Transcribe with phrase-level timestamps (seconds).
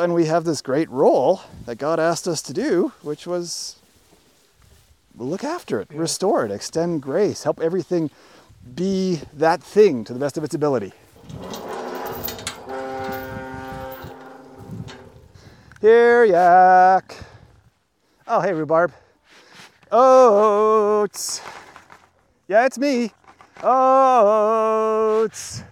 [0.00, 3.80] And we have this great role that God asked us to do, which was
[5.16, 8.08] look after it, restore it, extend grace, help everything
[8.76, 10.92] be that thing to the best of its ability.
[15.80, 17.16] Here, yak.
[18.28, 18.92] Oh, hey, rhubarb.
[19.90, 21.40] Oats.
[22.46, 23.10] Yeah, it's me.
[23.64, 25.64] Oats.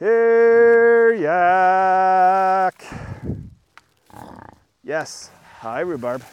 [0.00, 2.84] Here, yak.
[4.84, 5.30] Yes.
[5.60, 6.24] Hi, rhubarb.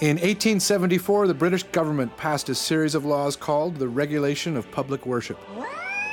[0.00, 5.04] In 1874, the British government passed a series of laws called the Regulation of Public
[5.04, 5.40] Worship.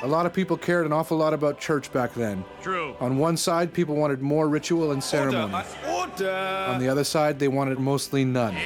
[0.02, 2.44] A lot of people cared an awful lot about church back then.
[2.64, 2.96] True.
[3.00, 5.54] On one side, people wanted more ritual and ceremony.
[5.54, 5.68] Order.
[5.88, 6.66] Order.
[6.70, 8.58] On the other side, they wanted mostly none.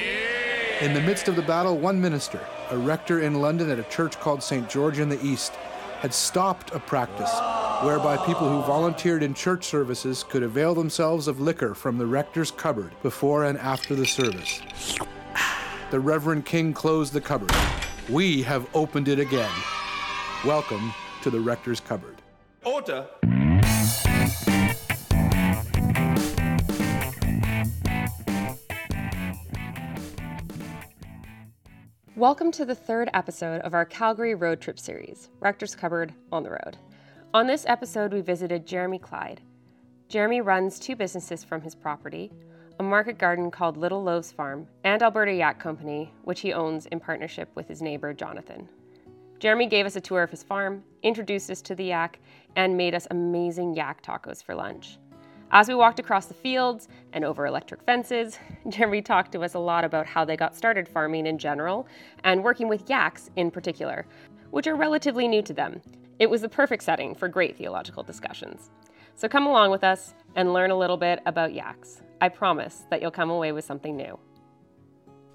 [0.80, 2.40] In the midst of the battle, one minister,
[2.70, 4.70] a rector in London at a church called St.
[4.70, 5.52] George in the East,
[6.00, 7.30] had stopped a practice
[7.84, 12.50] whereby people who volunteered in church services could avail themselves of liquor from the rector's
[12.50, 14.62] cupboard before and after the service.
[15.90, 17.52] The Reverend King closed the cupboard.
[18.08, 19.52] We have opened it again.
[20.42, 22.16] Welcome to the rector's cupboard.
[22.64, 23.06] Order.
[32.20, 36.50] Welcome to the third episode of our Calgary road trip series, Rector's Cupboard on the
[36.50, 36.76] Road.
[37.32, 39.40] On this episode, we visited Jeremy Clyde.
[40.10, 42.30] Jeremy runs two businesses from his property
[42.78, 47.00] a market garden called Little Loaves Farm and Alberta Yak Company, which he owns in
[47.00, 48.68] partnership with his neighbor Jonathan.
[49.38, 52.20] Jeremy gave us a tour of his farm, introduced us to the yak,
[52.54, 54.98] and made us amazing yak tacos for lunch.
[55.52, 59.58] As we walked across the fields and over electric fences, Jeremy talked to us a
[59.58, 61.88] lot about how they got started farming in general
[62.22, 64.06] and working with yaks in particular,
[64.50, 65.82] which are relatively new to them.
[66.20, 68.70] It was the perfect setting for great theological discussions.
[69.16, 72.02] So come along with us and learn a little bit about yaks.
[72.20, 74.18] I promise that you'll come away with something new.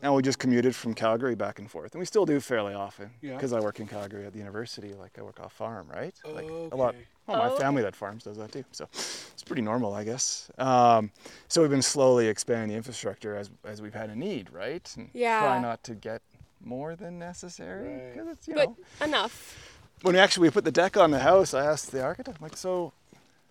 [0.01, 3.09] And we just commuted from Calgary back and forth, and we still do fairly often
[3.21, 3.33] Yeah.
[3.35, 4.93] because I work in Calgary at the university.
[4.93, 6.13] Like I work off farm, right?
[6.33, 6.75] Like a Okay.
[6.77, 6.95] lot.
[7.27, 10.49] Well, my family that farms does that too, so it's pretty normal, I guess.
[10.59, 11.11] Um,
[11.47, 14.87] so we've been slowly expanding the infrastructure as as we've had a need, right?
[14.97, 15.39] And Yeah.
[15.41, 16.21] Try not to get
[16.63, 18.13] more than necessary Right.
[18.13, 19.05] because it's you But know.
[19.05, 19.71] enough.
[20.01, 22.43] When we actually we put the deck on the house, I asked the architect, I'm
[22.43, 22.93] like, so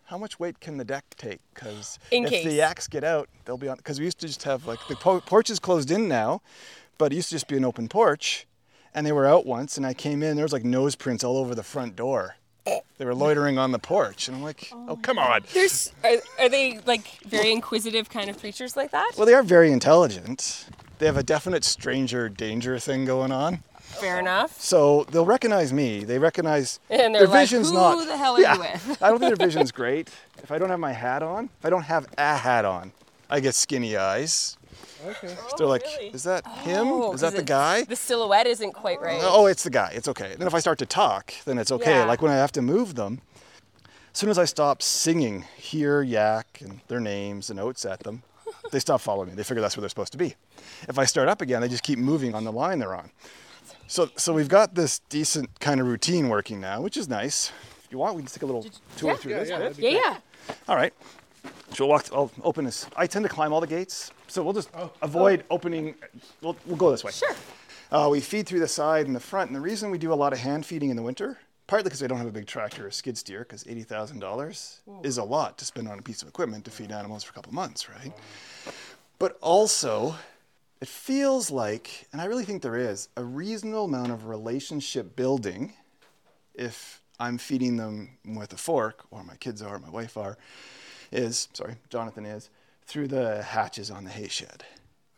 [0.04, 1.40] how much weight can the deck take?
[1.54, 2.44] Because if case.
[2.44, 3.76] the yaks get out, they'll be on.
[3.78, 6.42] Because we used to just have like the po- porch is closed in now,
[6.98, 8.46] but it used to just be an open porch,
[8.94, 11.38] and they were out once, and I came in, there was like nose prints all
[11.38, 12.36] over the front door.
[12.66, 15.42] They were loitering on the porch, and I'm like, oh, oh come on.
[15.52, 19.12] There's are, are they like very inquisitive kind of creatures like that?
[19.16, 20.66] Well, they are very intelligent.
[20.98, 23.60] They have a definite stranger danger thing going on.
[23.80, 24.58] Fair enough.
[24.60, 26.04] So they'll recognize me.
[26.04, 28.06] They recognize And they're their like, vision's "Who not.
[28.06, 30.08] the hell are you with?" I don't think their vision's great.
[30.42, 32.92] If I don't have my hat on, if I don't have a hat on,
[33.28, 34.56] I get skinny eyes.
[35.04, 35.37] Okay.
[35.56, 36.09] They're like, really?
[36.09, 36.87] is that oh, him?
[36.88, 37.84] Oh, is that the it's- guy?
[37.84, 39.20] The silhouette isn't quite right.
[39.22, 39.92] Oh, it's the guy.
[39.94, 40.34] It's okay.
[40.38, 41.97] Then if I start to talk, then it's okay.
[41.97, 42.04] Yeah.
[42.04, 43.20] Like when I have to move them.
[44.12, 48.22] As soon as I stop singing, hear yak and their names and notes at them,
[48.70, 49.34] they stop following me.
[49.34, 50.37] They figure that's where they're supposed to be.
[50.88, 53.10] If I start up again, they just keep moving on the line they're on.
[53.88, 57.53] So, so we've got this decent kind of routine working now, which is nice.
[57.84, 58.64] If you want, we can take a little
[58.97, 59.62] tour through Yeah, this yeah, bit.
[59.64, 60.54] that'd be yeah, yeah.
[60.69, 60.94] All right.
[61.72, 62.06] So we'll walk.
[62.12, 62.87] I'll open this.
[62.97, 64.91] I tend to climb all the gates, so we'll just Oh.
[65.03, 65.94] avoid opening.
[66.41, 67.12] We'll, we'll go this way.
[67.12, 67.34] Sure.
[67.91, 70.15] Uh, we feed through the side and the front, and the reason we do a
[70.15, 72.87] lot of hand feeding in the winter, partly because I don't have a big tractor
[72.87, 76.22] or skid steer, because eighty thousand dollars is a lot to spend on a piece
[76.22, 78.12] of equipment to feed animals for a couple months, right?
[79.19, 80.15] But also,
[80.81, 85.75] it feels like, and I really think there is, a reasonable amount of relationship building
[86.55, 90.37] if I'm feeding them with a fork, or my kids are, or my wife are,
[91.14, 92.50] is, sorry, Jonathan is,
[92.86, 94.64] through the hatches on the hay shed.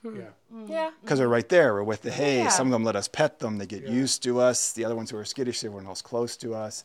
[0.02, 0.16] Hmm.
[0.16, 0.22] Yeah.
[0.54, 0.68] Mm.
[0.68, 0.90] Yeah.
[1.00, 1.74] Because they're right there.
[1.74, 2.38] We're with the hay.
[2.38, 2.48] Yeah.
[2.48, 3.58] Some of them let us pet them.
[3.58, 4.72] They get used to us.
[4.72, 6.84] The other ones who are skittish, they weren't else close to us.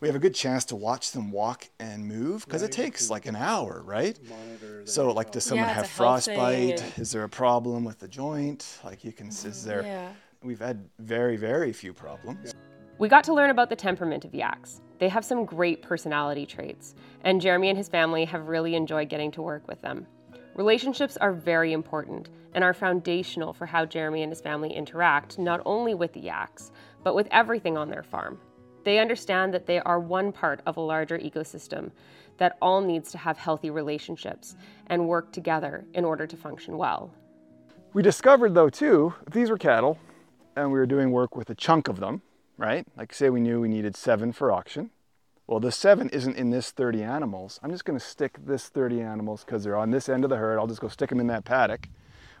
[0.00, 3.26] We have a good chance to watch them walk and move because it takes like
[3.26, 4.18] an hour, right?
[4.28, 6.82] Monitor their So, like, does someone Yeah, have a health thing frostbite?
[6.82, 8.78] and- Is there a problem with the joint?
[8.84, 9.68] Like, you can, is mm-hmm.
[9.68, 10.12] there, Yeah.
[10.42, 12.52] we've had very, very few problems.
[12.98, 14.80] We got to learn about the temperament of yaks.
[14.98, 16.94] They have some great personality traits,
[17.24, 20.06] and Jeremy and his family have really enjoyed getting to work with them.
[20.54, 25.60] Relationships are very important and are foundational for how Jeremy and his family interact not
[25.66, 26.72] only with the yaks,
[27.04, 28.40] but with everything on their farm.
[28.82, 31.90] They understand that they are one part of a larger ecosystem
[32.38, 34.56] that all needs to have healthy relationships
[34.86, 37.12] and work together in order to function well.
[37.92, 39.98] We discovered though too, these were cattle
[40.56, 42.22] and we were doing work with a chunk of them,
[42.56, 42.86] right?
[42.96, 44.90] Like say we knew we needed seven for auction.
[45.46, 47.60] Well, the seven isn't in this 30 animals.
[47.62, 50.36] I'm just going to stick this 30 animals because they're on this end of the
[50.36, 50.58] herd.
[50.58, 51.88] I'll just go stick them in that paddock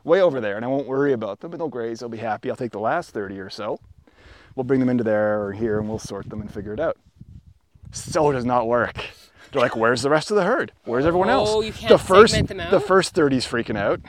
[0.02, 2.50] way over there and I won't worry about them, but they'll graze, they'll be happy.
[2.50, 3.78] I'll take the last 30 or so.
[4.54, 6.96] We'll bring them into there or here and we'll sort them and figure it out.
[7.92, 8.96] So does not work.
[9.52, 10.72] They're like, where's the rest of the herd?
[10.84, 11.48] Where's everyone else?
[11.52, 12.70] Oh, you can't the first, segment them out?
[12.72, 14.00] the first 30's freaking out.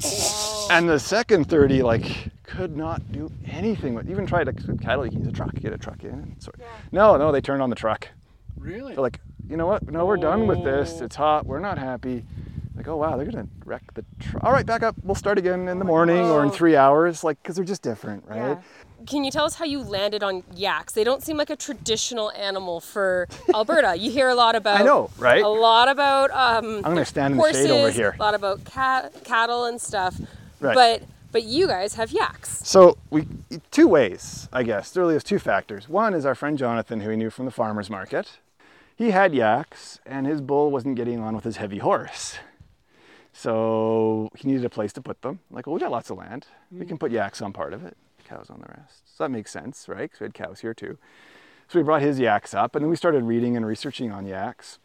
[0.70, 5.10] And the second 30, like, could not do anything with, even tried to, cattle, you
[5.12, 6.36] can use a truck, get a truck in.
[6.40, 6.60] Sort.
[6.92, 8.08] No, no, they turned on the truck.
[8.58, 8.94] Really?
[8.94, 9.88] They're like, you know what?
[9.90, 10.98] No, we're done with this.
[11.00, 11.04] Oh.
[11.04, 11.46] It's hot.
[11.46, 12.24] We're not happy.
[12.74, 14.44] Like, oh wow, they're gonna wreck the truck.
[14.44, 14.96] All right, back up.
[15.02, 16.52] We'll start again in the morning or in Oh.
[16.52, 17.24] three hours.
[17.24, 18.36] Like, because they're just different, right?
[18.36, 18.56] Yeah
[19.06, 20.92] Can you tell us how you landed on yaks?
[20.92, 23.96] They don't seem like a traditional animal for Alberta.
[23.96, 24.80] You hear a lot about.
[24.80, 25.42] I know, right?
[25.42, 28.14] A lot about um, I'm gonna stand in the horses, shade over here.
[28.18, 30.16] A lot about cat, cattle and stuff.
[30.60, 30.74] Right.
[30.74, 32.66] But but you guys have yaks.
[32.66, 33.26] So we
[33.70, 34.90] two ways, I guess.
[34.90, 35.88] There really is two factors.
[35.88, 38.38] One is our friend Jonathan, who we knew from the farmers market.
[38.96, 42.38] He had yaks, and his bull wasn't getting on with his heavy horse.
[43.34, 45.40] So he needed a place to put them.
[45.50, 46.46] Like, well, we got lots of land.
[46.72, 46.88] We mm.
[46.88, 47.94] can put yaks on part of it,
[48.24, 49.02] cows on the rest.
[49.14, 50.02] So that makes sense, right?
[50.02, 50.96] Because we had cows here too.
[51.68, 54.78] So we brought his yaks up, and then we started reading and researching on yaks.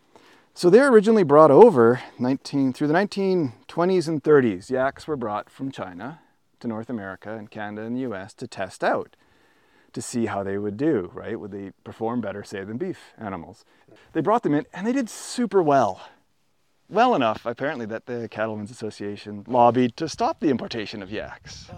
[0.53, 4.69] So they were originally brought over 19 through the 1920s and 30s.
[4.69, 6.19] Yaks were brought from China
[6.59, 9.15] to North America and Canada and the US to test out
[9.93, 11.39] to see how they would do, right?
[11.39, 13.63] Would they perform better, say, than beef animals?
[14.11, 16.01] They brought them in and they did super well.
[16.89, 21.69] Well enough, apparently, that the Cattlemen's Association lobbied to stop the importation of yaks.
[21.69, 21.75] Uh.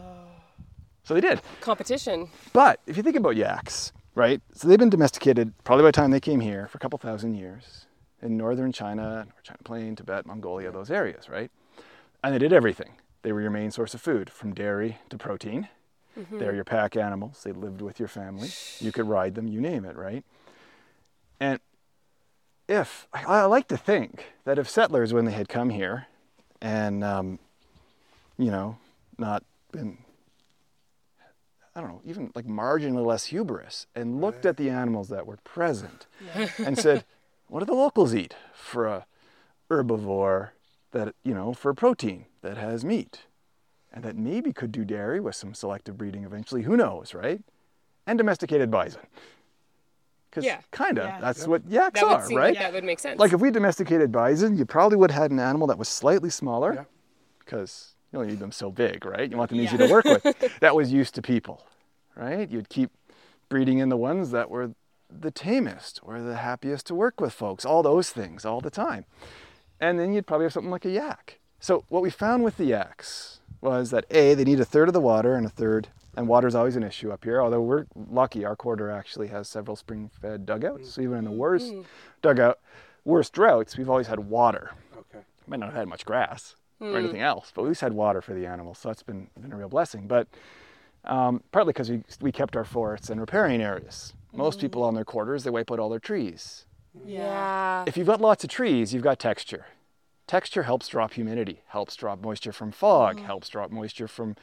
[1.04, 1.42] So they did.
[1.62, 2.28] Competition.
[2.54, 4.42] But if you think about yaks, right?
[4.54, 7.36] So they've been domesticated probably by the time they came here for a couple thousand
[7.36, 7.86] years
[8.24, 11.52] in northern China, North China Plain, Tibet, Mongolia, those areas, right?
[12.24, 12.94] And they did everything.
[13.22, 15.68] They were your main source of food, from dairy to protein.
[16.40, 17.42] They're your pack animals.
[17.44, 18.50] They lived with your family.
[18.80, 20.24] You could ride them, you name it, right?
[21.40, 21.60] And
[22.68, 26.08] if I, I like to think that if settlers, when they had come here,
[26.62, 27.40] and um,
[28.38, 28.78] you know,
[29.18, 29.98] not been
[31.76, 35.38] I don't know, even like marginally less hubris and looked at the animals that were
[35.44, 36.06] present
[36.60, 37.04] and said,
[37.54, 39.06] what do the locals eat for a
[39.70, 40.50] herbivore
[40.90, 43.28] that, you know, for a protein that has meat
[43.92, 47.42] and that maybe could do dairy with some selective breeding eventually, who knows, right?
[48.08, 49.02] And domesticated bison.
[50.32, 50.62] Because Yeah.
[50.72, 51.22] kind of, Yeah.
[51.22, 52.56] that's what yaks That are, seem right?
[52.56, 53.20] like that would make sense.
[53.20, 56.32] Like if we domesticated bison, you probably would have had an animal that was slightly
[56.32, 56.86] smaller Yeah.
[57.38, 59.30] because you only need them so big, right?
[59.30, 60.24] You want them easy to work with.
[60.60, 61.64] That was used to people,
[62.16, 62.50] right?
[62.50, 62.90] You'd keep
[63.48, 64.72] breeding in the ones that were
[65.18, 69.06] the tamest or the happiest to work with folks, all those things all the time.
[69.80, 71.40] And then you'd probably have something like a yak.
[71.60, 74.94] So what we found with the yaks was that A, they need a third of
[74.94, 75.88] the water and a third,
[76.18, 79.76] and water's always an issue up here, although we're lucky our quarter actually has several
[79.76, 80.94] spring-fed dugouts.
[80.94, 81.86] So even in the worst mm.
[82.22, 82.60] dugout,
[83.06, 85.24] worst droughts, we've always had water Okay.
[85.48, 87.00] might not have had much grass or mm.
[87.00, 89.58] anything else, but we least had water for the animals, so that's been, been a
[89.58, 90.08] real blessing.
[90.08, 90.28] But
[91.06, 94.14] um, partly because we, we kept our forests and riparian areas.
[94.34, 96.66] Most people on their quarters, they wipe out all their trees.
[97.06, 97.84] yeah.
[97.88, 99.66] If you've got lots of trees, you've got texture.
[100.28, 104.36] Texture helps drop humidity, helps drop moisture from fog, helps drop moisture from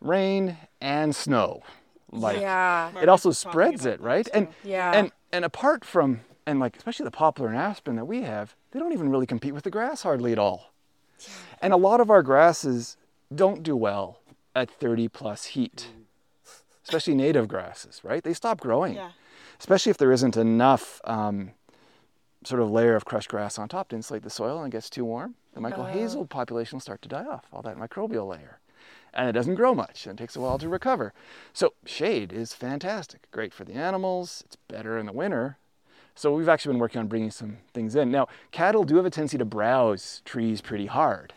[0.00, 1.62] rain and snow.
[2.10, 2.92] Like yeah.
[3.02, 4.24] it also spreads it, right?
[4.24, 4.30] too.
[4.32, 4.92] And Yeah.
[4.94, 8.78] and and apart from and like especially the poplar and aspen that we have, they
[8.78, 10.72] don't even really compete with the grass hardly at all.
[11.60, 12.96] And a lot of our grasses
[13.34, 14.20] don't do well
[14.54, 15.88] at 30 plus heat,
[16.88, 18.22] especially native grasses, right?
[18.22, 19.10] They stop growing, Yeah.
[19.60, 21.52] especially if there isn't enough um,
[22.44, 24.88] sort of layer of crushed grass on top to insulate the soil and it gets
[24.88, 25.34] too warm.
[25.54, 28.60] The mycorrhizal population will start to die off, all that microbial layer.
[29.12, 31.12] And it doesn't grow much, and it takes a while to recover.
[31.52, 33.28] So, shade is fantastic.
[33.32, 35.56] Great for the animals, it's better in the winter.
[36.14, 38.10] So, we've actually been working on bringing some things in.
[38.10, 41.32] Now, cattle do have a tendency to browse trees pretty hard,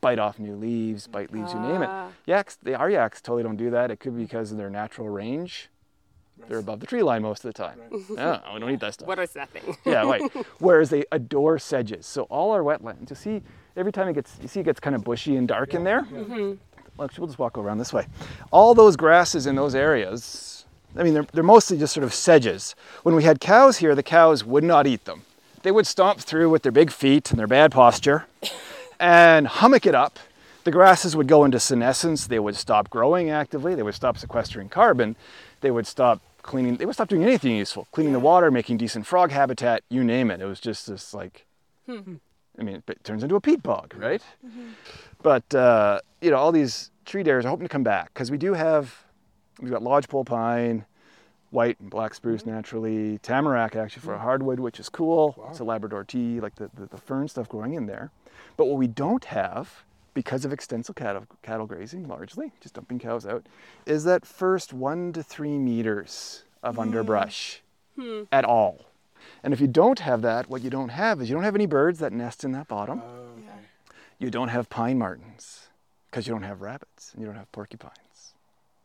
[0.00, 1.88] bite off new leaves, bite leaves, you name it.
[1.90, 2.08] Ah.
[2.26, 3.90] Yaks, they, our yaks totally don't do that.
[3.90, 5.68] It could be because of their natural range.
[6.48, 7.78] They're above the tree line most of the time.
[8.16, 9.76] Yeah, we don't eat that stuff What is that thing?
[9.84, 10.22] yeah, right.
[10.58, 12.06] Whereas they adore sedges.
[12.06, 13.42] So all our wetlands, you see,
[13.76, 16.02] every time it gets, you see, it gets kind of bushy and dark in there.
[16.02, 16.54] Mm-hmm.
[16.96, 18.06] Well, actually, we'll just walk around this way.
[18.50, 20.66] All those grasses in those areas,
[20.96, 22.74] I mean, they're, they're mostly just sort of sedges.
[23.02, 25.22] When we had cows here, the cows would not eat them.
[25.62, 28.26] They would stomp through with their big feet and their bad posture
[29.02, 30.18] and hummock it up.
[30.64, 32.28] The grasses would go into senescence.
[32.28, 33.74] They would stop growing actively.
[33.74, 35.16] They would stop sequestering carbon.
[35.60, 36.76] They would stop cleaning.
[36.76, 37.88] They would stop doing anything useful.
[37.90, 40.40] Cleaning the water, making decent frog habitat, you name it.
[40.40, 41.46] It was just this like,
[41.86, 42.14] hmm.
[42.58, 44.02] I mean, it turns into a peat bog, mm-hmm.
[44.02, 44.22] right?
[44.46, 44.68] Mm-hmm.
[45.20, 48.38] But uh, you know, all these tree dares are hoping to come back because we
[48.38, 49.02] do have,
[49.60, 50.84] we've got lodgepole pine,
[51.52, 52.50] white and black spruce mm-hmm.
[52.50, 55.46] naturally, tamarack actually for a hardwood, which is cool.
[55.50, 58.10] It's a Labrador tea, like the, the, the fern stuff growing in there.
[58.56, 63.26] But what we don't have, because of extensive cattle, cattle grazing largely, just dumping cows
[63.26, 63.46] out,
[63.86, 67.60] is that first one to three meters of underbrush
[67.96, 68.22] hmm.
[68.32, 68.86] at all.
[69.44, 71.66] And if you don't have that, what you don't have is you don't have any
[71.66, 73.02] birds that nest in that bottom.
[73.04, 73.28] Oh,
[74.18, 75.68] you don't have pine martens
[76.08, 78.34] because you don't have rabbits and you don't have porcupines.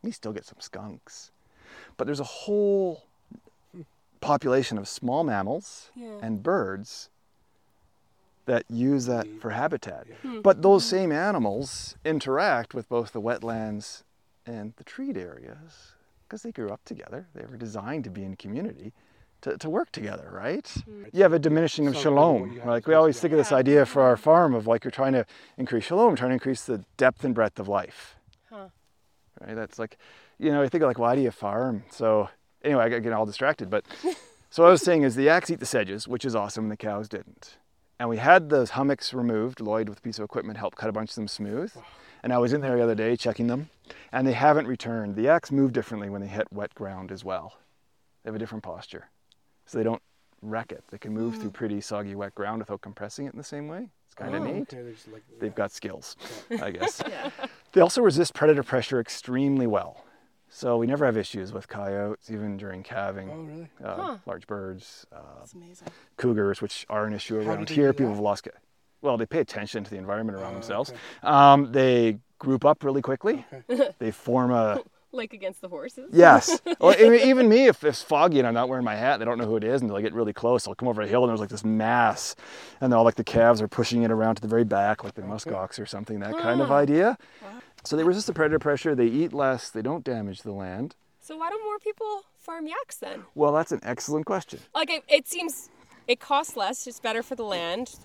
[0.02, 1.30] You still get some skunks.
[1.98, 3.04] But there's a whole
[4.20, 6.18] population of small mammals Yeah.
[6.22, 7.10] and birds
[8.46, 10.06] that use that for habitat.
[10.22, 10.40] Hmm.
[10.40, 14.04] But those same animals interact with both the wetlands
[14.46, 15.92] and the treed areas
[16.26, 17.26] because they grew up together.
[17.34, 18.92] They were designed to be in community.
[19.42, 20.66] To, to work together, right?
[20.66, 21.04] Hmm.
[21.12, 22.52] You have a diminishing of Something shalom.
[22.52, 24.22] you Like we always think of this idea for our hmm.
[24.22, 25.26] farm of like you're trying to
[25.56, 28.16] increase shalom, trying to increase the depth and breadth of life.
[28.50, 28.68] Huh.
[29.40, 29.54] Right?
[29.54, 29.96] That's like,
[30.38, 31.84] you know, I think of like, why do you farm?
[31.90, 32.28] So
[32.62, 33.70] anyway, I got getting all distracted.
[33.70, 33.84] But
[34.50, 36.72] so what I was saying is the yaks eat the sedges, which is awesome, and
[36.72, 37.56] the cows didn't.
[37.98, 39.60] And we had those hummocks removed.
[39.60, 41.72] Lloyd, with a piece of equipment, helped cut a bunch of them smooth.
[42.22, 43.70] And I was in there the other day checking them,
[44.12, 45.16] and they haven't returned.
[45.16, 47.54] The yaks move differently when they hit wet ground as well.
[48.22, 49.08] They have a different posture,
[49.66, 50.02] so they don't
[50.42, 50.84] wreck it.
[50.90, 51.50] They can move through hmm.
[51.50, 53.88] pretty soggy wet ground without compressing it in the same way.
[54.06, 54.72] It's kind of Oh, neat.
[54.72, 56.16] okay, there's like- They've got skills,
[56.60, 57.02] I guess.
[57.72, 60.02] They also resist predator pressure extremely well.
[60.50, 63.30] So we never have issues with coyotes, even during calving.
[63.30, 63.68] Oh, really?
[63.84, 65.88] Uh, Large birds, uh, That's amazing.
[66.16, 67.88] cougars, which are an issue How around do they here.
[67.92, 68.14] do People that?
[68.14, 68.54] have lost it.
[69.02, 70.90] Well, they pay attention to the environment around Oh, themselves.
[70.90, 70.98] okay.
[71.22, 73.44] Um, they group up really quickly.
[73.70, 73.90] Okay.
[73.98, 76.10] they form a Like against the horses?
[76.12, 76.60] Yes.
[76.80, 79.46] well, even me, if it's foggy and I'm not wearing my hat, they don't know
[79.46, 80.68] who it is until I get really close.
[80.68, 82.36] I'll come over a hill and there's like this mass,
[82.82, 85.22] and all like the calves are pushing it around to the very back, like the
[85.22, 87.16] muskox or something, that kind of idea.
[87.84, 88.94] So they resist the predator pressure.
[88.94, 89.70] They eat less.
[89.70, 90.94] They don't damage the land.
[91.20, 93.24] So why don't more people farm yaks then?
[93.34, 94.60] Well, that's an excellent question.
[94.74, 95.68] Like it, it seems
[96.06, 97.96] it costs less, it's better for the land,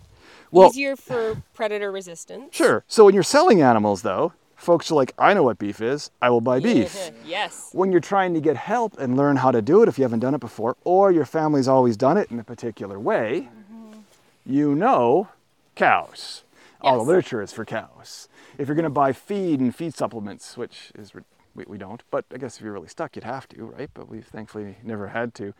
[0.51, 2.53] Well- easier for predator resistance.
[2.53, 2.83] Sure.
[2.87, 6.11] So when you're selling animals, though, folks are like, I know what beef is.
[6.21, 7.11] I will buy beef.
[7.25, 7.69] yes.
[7.71, 10.19] when you're trying to get help and learn how to do it if you haven't
[10.19, 13.99] done it before, or your family's always done it in a particular way, mm-hmm.
[14.45, 15.29] you know
[15.75, 16.43] cows.
[16.81, 18.27] All the literature is for cows.
[18.57, 21.11] If you're going to buy feed and feed supplements, which is
[21.55, 23.89] we, we don't, but I guess if you're really stuck, you'd have to, right?
[23.93, 25.53] But we've thankfully never had to.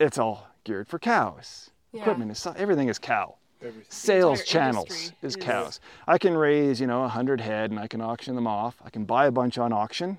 [0.00, 1.70] It's all geared for cows.
[1.92, 2.00] Yeah.
[2.00, 3.84] Equipment is everything is cow Everything.
[3.88, 5.80] sales channels is is- cows.
[6.08, 8.76] I can raise, you know, a 100 head and I can auction them off.
[8.84, 10.18] I can buy a bunch on auction,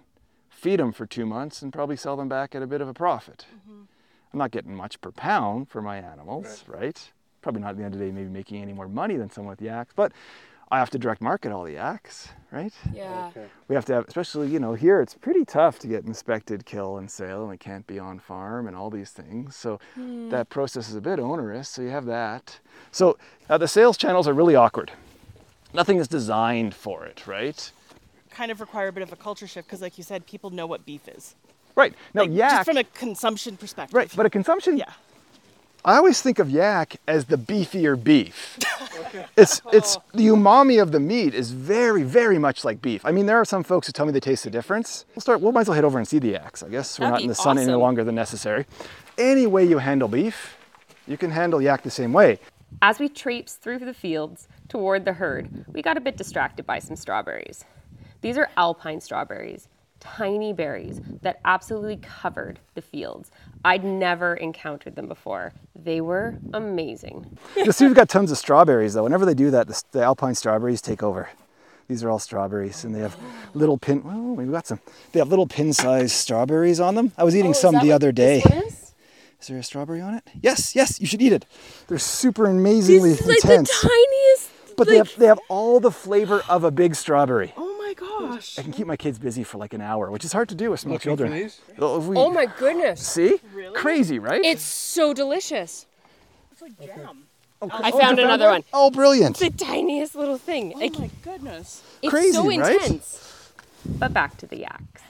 [0.49, 2.93] feed them for two months, and probably sell them back at a bit of a
[2.93, 3.45] profit.
[3.67, 7.11] I'm not getting much per pound for my animals, right?
[7.41, 9.51] Probably not at the end of the day, maybe making any more money than someone
[9.51, 10.11] with yaks, but
[10.75, 12.73] I have to direct market all the yaks, right?
[12.93, 13.27] Yeah.
[13.29, 13.45] Okay.
[13.69, 16.97] We have to have, especially, you know, here it's pretty tough to get inspected, kill,
[16.97, 19.55] and sale, and it can't be on farm and all these things.
[19.55, 22.59] So that process is a bit onerous, so you have that.
[22.91, 23.17] So
[23.49, 24.91] uh, the sales channels are really awkward.
[25.73, 27.71] Nothing is designed for it, right?
[28.29, 30.67] Kind of require a bit of a culture shift because, like you said, people know
[30.67, 31.35] what beef is.
[31.77, 31.93] Right.
[32.13, 33.95] Now, Like, yak, Just from a consumption perspective.
[33.95, 34.91] right, but a consumption, Yeah.
[35.85, 38.57] I always think of yak as the beefier beef.
[39.37, 43.05] It's it's the umami of the meat is very very much like beef.
[43.05, 45.05] I mean, there are some folks who tell me they taste the difference.
[45.13, 45.41] We'll start.
[45.41, 46.63] We might as well head over and see the yaks.
[46.63, 48.65] I guess we're That'd not in the sun any longer than necessary.
[49.19, 50.57] Any way you handle beef,
[51.07, 52.39] you can handle yak the same way.
[52.81, 56.79] As we traipsed through the fields toward the herd, we got a bit distracted by
[56.79, 57.63] some strawberries.
[58.21, 63.31] These are alpine strawberries, tiny berries that absolutely covered the fields.
[63.65, 65.51] I'd never encountered them before.
[65.75, 67.37] They were amazing.
[67.57, 69.03] You'll see we've got tons of strawberries though.
[69.03, 71.29] Whenever they do that, the, the alpine strawberries take over.
[71.87, 73.15] These are all strawberries, and they have
[73.53, 74.03] little pin.
[74.03, 74.79] Well, we've got some.
[75.11, 77.11] They have little pin-sized strawberries on them.
[77.17, 78.41] I was eating some the other day.
[79.39, 80.23] Is there a strawberry on it?
[80.41, 81.45] Yes, yes, you should eat it.
[81.87, 83.27] They're super amazingly intense.
[83.27, 84.75] Like the tiniest.
[84.77, 87.53] but they have they have all the flavor of a big strawberry.
[87.57, 88.57] Oh my gosh.
[88.57, 90.71] I can keep my kids busy for like an hour, which is hard to do
[90.71, 91.31] with small Looking for children.
[91.31, 91.61] these?
[91.79, 93.05] Oh, we- Oh my goodness.
[93.05, 93.39] See?
[93.53, 93.75] Really?
[93.75, 94.43] Crazy, right?
[94.43, 95.85] It's so delicious.
[96.51, 97.23] It's like jam.
[97.61, 98.63] Oh, I oh, found another one.
[98.73, 99.37] Oh, brilliant.
[99.37, 100.73] The tiniest little thing.
[100.75, 101.83] Oh Like, my goodness.
[102.01, 102.75] it's Crazy, so right?
[102.75, 103.51] intense.
[103.85, 105.01] But back to the yaks.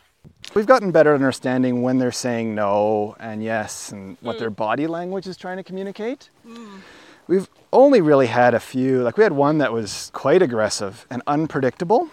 [0.53, 4.39] We've gotten better at understanding when they're saying no and yes and what mm.
[4.39, 6.29] their body language is trying to communicate.
[6.48, 6.79] Mm.
[7.27, 11.24] We've only really had a few, like we had one that was quite aggressive and
[11.25, 12.10] unpredictable.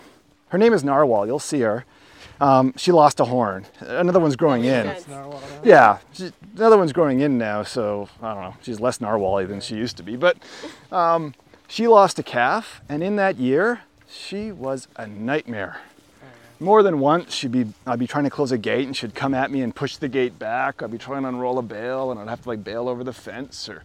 [0.52, 1.86] Her name is Narwhal, you'll see her.
[2.38, 3.64] Um, she lost a horn.
[3.80, 4.94] Another one's growing in.
[5.64, 8.54] Yeah, she, another one's growing in now, so I don't know.
[8.60, 10.14] She's less narwhally than she used to be.
[10.14, 10.36] But
[10.90, 11.32] um,
[11.68, 15.78] she lost a calf, and in that year, she was a nightmare.
[16.60, 19.32] more than once she'd be I'd be trying to close a gate and she'd come
[19.32, 20.82] at me and push the gate back.
[20.82, 23.12] I'd be trying to unroll a bale and I'd have to like bail over the
[23.14, 23.84] fence or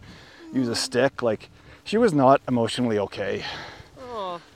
[0.52, 1.22] use a stick.
[1.22, 1.48] Like
[1.84, 3.42] she was not emotionally okay.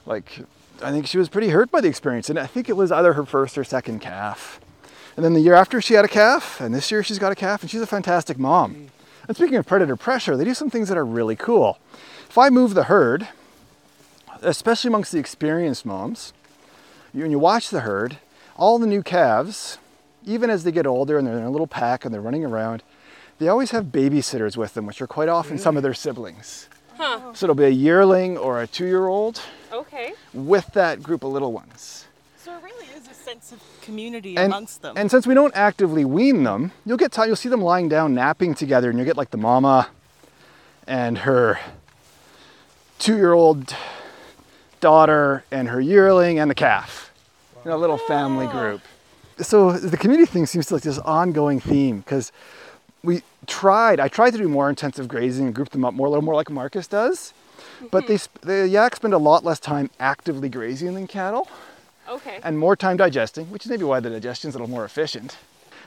[0.07, 0.41] Like
[0.83, 3.13] I think she was pretty hurt by the experience and I think it was either
[3.15, 4.61] her first or second calf.
[5.17, 7.37] And then the year after she had a calf and this year she's got a
[7.37, 8.89] calf and she's a fantastic mom.
[9.29, 11.79] And speaking of predator pressure, they do some things that are really cool.
[12.29, 13.29] If I move the herd,
[14.41, 16.33] especially amongst the experienced moms,
[17.13, 18.19] when you watch the herd,
[18.57, 19.79] all the new calves,
[20.25, 22.83] even as they get older and they're in a little pack and they're running around,
[23.39, 26.69] they always have babysitters with them, which are quite often some of their siblings.
[27.03, 27.35] Huh.
[27.35, 29.41] So it'll be a yearling or a two year old
[29.73, 30.13] Okay.
[30.33, 32.07] with that group of little ones.
[32.37, 34.95] so it really is a sense of community And, amongst them.
[34.97, 38.15] and since we don't actively wean them, you'll get time, you'll see them lying down
[38.15, 39.89] napping together, and you'll get like the mama
[40.87, 41.59] and her
[42.99, 43.75] two-year-old
[44.81, 47.13] daughter and her yearling and the calf.
[47.65, 48.53] You know, a little family ah.
[48.53, 48.81] group.
[49.39, 52.31] So the community thing seems to like this ongoing theme because
[53.03, 54.01] we tried.
[54.01, 56.35] I tried to do more intensive grazing and group them up more, a little more
[56.35, 57.33] like Marcus does.
[57.91, 58.49] But they, mm-hmm.
[58.49, 61.49] the yak spend a lot less time actively grazing than cattle
[62.09, 62.41] Okay.
[62.43, 65.37] and more time digesting, which is maybe why the digestion's a little more efficient.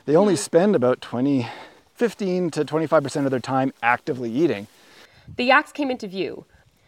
[0.06, 0.44] They only mm-hmm.
[0.44, 1.48] spend about 20,
[1.96, 4.68] 15 to 25% of their time actively eating.
[5.36, 6.46] The yaks came into view.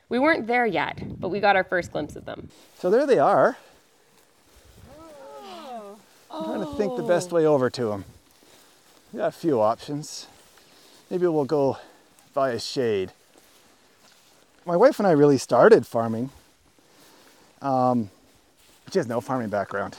[0.10, 2.50] We weren't there yet, but we got our first glimpse of them.
[2.78, 3.58] So there they are.
[5.50, 5.98] Oh.
[6.32, 8.06] I'm trying to think the best way over to them.
[9.12, 10.28] We got a few options.
[11.10, 11.78] Maybe we'll go
[12.34, 13.12] by a shade.
[14.66, 16.30] My wife and I really started farming.
[17.62, 18.10] Um,
[18.92, 19.98] she has no farming background.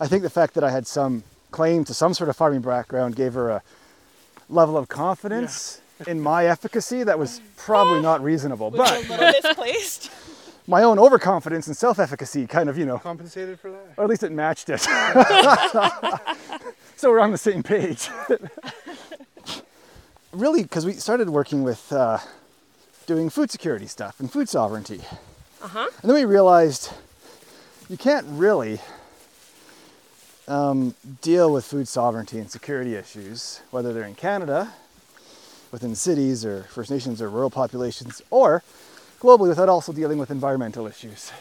[0.00, 3.16] I think the fact that I had some claim to some sort of farming background
[3.16, 3.62] gave her a
[4.48, 8.68] level of confidence in my efficacy that was probably not reasonable.
[8.68, 10.10] a But little misplaced.
[10.66, 13.94] my own overconfidence and self-efficacy kind of, you know, Compensated for that?
[13.96, 14.80] or at least it matched it.
[16.96, 18.10] so we're on the same page.
[20.38, 22.18] Really, because we started working with uh,
[23.06, 25.00] doing food security stuff and food sovereignty.
[25.62, 25.88] Uh huh.
[26.02, 26.92] And then we realized
[27.88, 28.80] you can't really
[30.46, 34.72] um, deal with food sovereignty and security issues, whether they're in Canada,
[35.72, 38.62] within cities or First Nations or rural populations, or
[39.20, 41.32] globally without also dealing with environmental issues.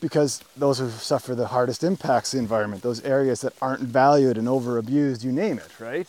[0.00, 4.48] Because those who suffer the hardest impacts the environment, those areas that aren't valued and
[4.48, 6.06] over abused, you name it, right?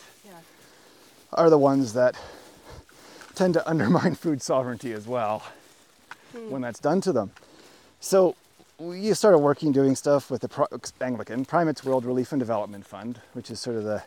[1.32, 2.16] Are the ones that
[3.34, 5.42] tend to undermine food sovereignty as well
[6.48, 7.30] when that's done to them.
[8.00, 8.36] So
[8.78, 10.66] we started working doing stuff with the Pro-
[11.00, 14.02] Anglican Primates World Relief and Development Fund, which is sort of the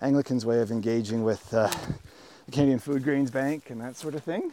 [0.00, 1.68] Anglicans' way of engaging with uh,
[2.46, 4.42] the Canadian Foodgrains Bank and that sort of thing.
[4.42, 4.52] And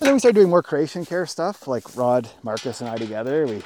[0.00, 3.46] then we started doing more creation care stuff, like Rod, Marcus, and I together.
[3.46, 3.62] We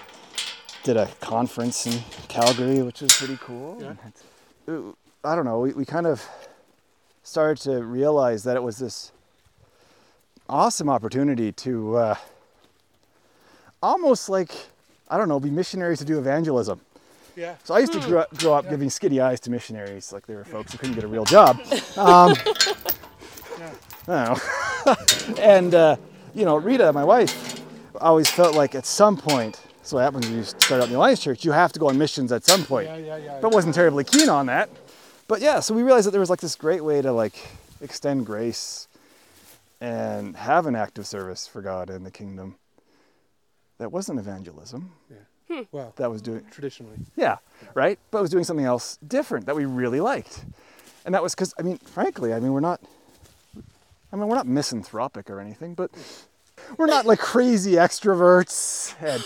[0.85, 3.79] did a conference in Calgary, which was pretty cool.
[3.81, 4.73] Yeah.
[4.73, 4.93] Uh,
[5.25, 6.29] I don't know, we, we kind of
[7.29, 9.13] started to realize that it was this
[10.49, 12.15] awesome opportunity to uh,
[13.83, 14.51] almost like,
[15.09, 16.81] I don't know, be missionaries to do evangelism.
[17.37, 17.55] Yeah.
[17.65, 20.45] So I used to grow, grow up giving skitty eyes to missionaries, like they were
[20.45, 21.61] folks who couldn't get a real job.
[21.97, 22.35] Um,
[24.07, 24.37] know.
[25.39, 25.97] and, uh,
[26.35, 27.61] you know, Rita, my wife,
[28.01, 30.97] always felt like at some point, so what happens when you start out in the
[30.97, 33.39] Alliance Church, you have to go on missions at some point Yeah, yeah, yeah.
[33.43, 34.71] but wasn't terribly keen on that.
[35.29, 37.35] But yeah, so we realized that there was like this great way to like
[37.81, 38.89] extend grace
[39.81, 42.57] and have an active service for God in the kingdom
[43.79, 44.91] that wasn't evangelism.
[45.11, 45.17] Yeah.
[45.57, 45.63] Hmm.
[45.71, 46.97] Well, That was doing traditionally.
[47.17, 47.37] yeah,
[47.75, 47.99] right?
[48.11, 50.45] But was doing something else different that we really liked.
[51.07, 52.81] And that was because I mean, frankly, I mean we're not
[54.13, 55.91] I mean we're not misanthropic or anything, but
[56.77, 59.23] we're not like crazy extroverts and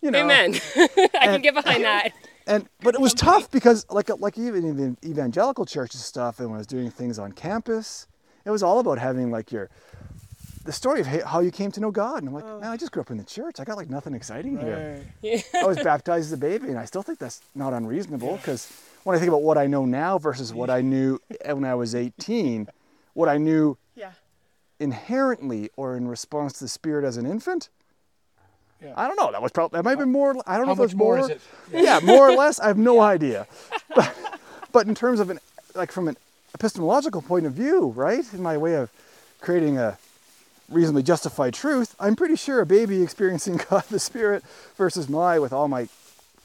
[0.00, 0.54] you know Amen.
[0.76, 2.12] I can get behind that.
[2.50, 6.48] And but it was tough because like like even in the evangelical churches stuff and
[6.48, 8.06] when I was doing things on campus,
[8.44, 9.70] it was all about having like your
[10.64, 12.18] the story of how you came to know God.
[12.18, 12.60] And I'm like, oh.
[12.60, 13.60] man, I just grew up in the church.
[13.60, 15.04] I got like nothing exciting here.
[15.22, 15.44] Right.
[15.54, 18.70] I was baptized as a baby, and I still think that's not unreasonable because
[19.04, 21.94] when I think about what I know now versus what I knew when I was
[21.94, 22.68] 18,
[23.14, 24.12] what I knew Yeah.
[24.78, 27.70] inherently or in response to the Spirit as an infant,
[28.82, 28.94] Yeah.
[28.96, 29.30] I don't know.
[29.32, 30.30] That was probably that might have been more.
[30.46, 31.24] I don't How know if much it's more more.
[31.30, 31.40] is it?
[31.72, 32.58] Yeah, more or less.
[32.60, 33.46] I have no idea.
[33.94, 34.14] But,
[34.72, 35.38] but in terms of an
[35.74, 36.16] like from an
[36.54, 38.24] epistemological point of view, right?
[38.32, 38.90] In my way of
[39.40, 39.98] creating a
[40.68, 44.42] reasonably justified truth, I'm pretty sure a baby experiencing God the Spirit
[44.76, 45.88] versus my with all my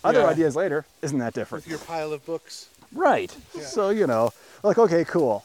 [0.04, 0.28] other Yeah.
[0.28, 1.64] ideas later isn't that different.
[1.66, 2.68] With your pile of books.
[2.92, 3.36] Right.
[3.62, 4.32] So, you know,
[4.64, 5.44] like, okay, cool.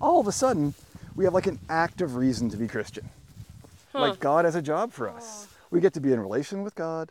[0.00, 0.74] All of a sudden,
[1.16, 3.08] we have like an active reason to be Christian.
[3.94, 5.46] Like, God has a job for us.
[5.74, 7.10] We get to be in relation with God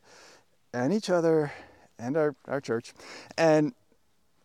[0.74, 1.52] and each other
[2.00, 2.94] and our, our church,
[3.38, 3.74] and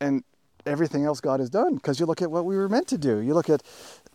[0.00, 0.24] and
[0.66, 1.76] everything else God has done.
[1.76, 3.18] Because you look at what we were meant to do.
[3.18, 3.62] You look at,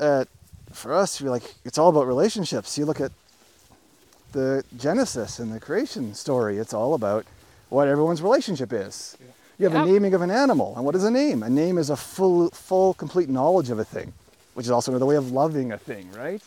[0.01, 0.27] at
[0.73, 2.77] for us, you're like it's all about relationships.
[2.77, 3.13] You look at
[4.33, 6.57] the Genesis and the creation story.
[6.57, 7.25] It's all about
[7.69, 9.15] what everyone's relationship is.
[9.57, 9.87] You have Yep.
[9.87, 11.43] a naming of an animal, and what is a name?
[11.43, 14.11] A name is a full, full, complete knowledge of a thing,
[14.53, 16.41] which is also another way of loving a thing, right?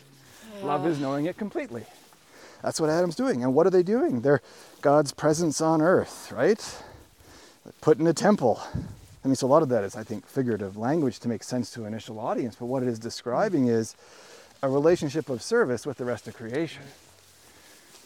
[0.62, 1.86] Love is knowing it completely.
[2.66, 3.44] That's what Adam's doing.
[3.44, 4.22] And what are they doing?
[4.22, 4.42] They're
[4.82, 6.82] God's presence on earth, right?
[7.80, 8.60] Put in a temple.
[9.24, 11.70] I mean, so a lot of that is, I think, figurative language to make sense
[11.74, 12.56] to an initial audience.
[12.56, 13.94] But what it is describing is
[14.64, 16.82] a relationship of service with the rest of creation.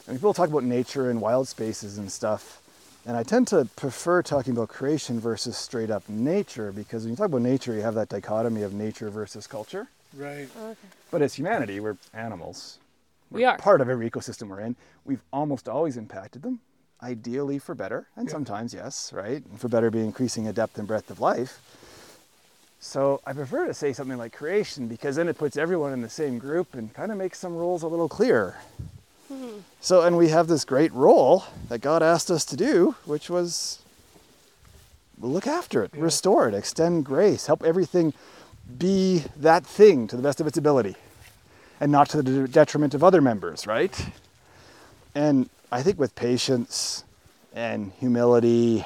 [0.06, 2.60] I mean, people talk about nature and wild spaces and stuff.
[3.06, 7.16] And I tend to prefer talking about creation versus straight up nature because when you
[7.16, 9.88] talk about nature, you have that dichotomy of nature versus culture.
[10.14, 10.48] Right.
[10.60, 10.76] Oh,
[11.10, 12.76] but as humanity, we're animals.
[13.30, 13.56] We are.
[13.58, 14.76] Part of every ecosystem we're in.
[15.04, 16.60] We've almost always impacted them,
[17.02, 19.44] ideally for better, and sometimes, yes, right?
[19.44, 21.60] And for better being increasing a depth and breadth of life.
[22.80, 26.08] So I prefer to say something like creation because then it puts everyone in the
[26.08, 28.56] same group and kind of makes some roles a little clearer.
[29.28, 29.58] Hmm.
[29.80, 33.80] So, and we have this great role that God asked us to do, which was
[35.20, 38.14] look after it, restore it, extend grace, help everything
[38.78, 40.96] be that thing to the best of its ability
[41.80, 44.08] and not to the detriment of other members, right?
[45.14, 47.04] And I think with patience
[47.54, 48.84] and humility,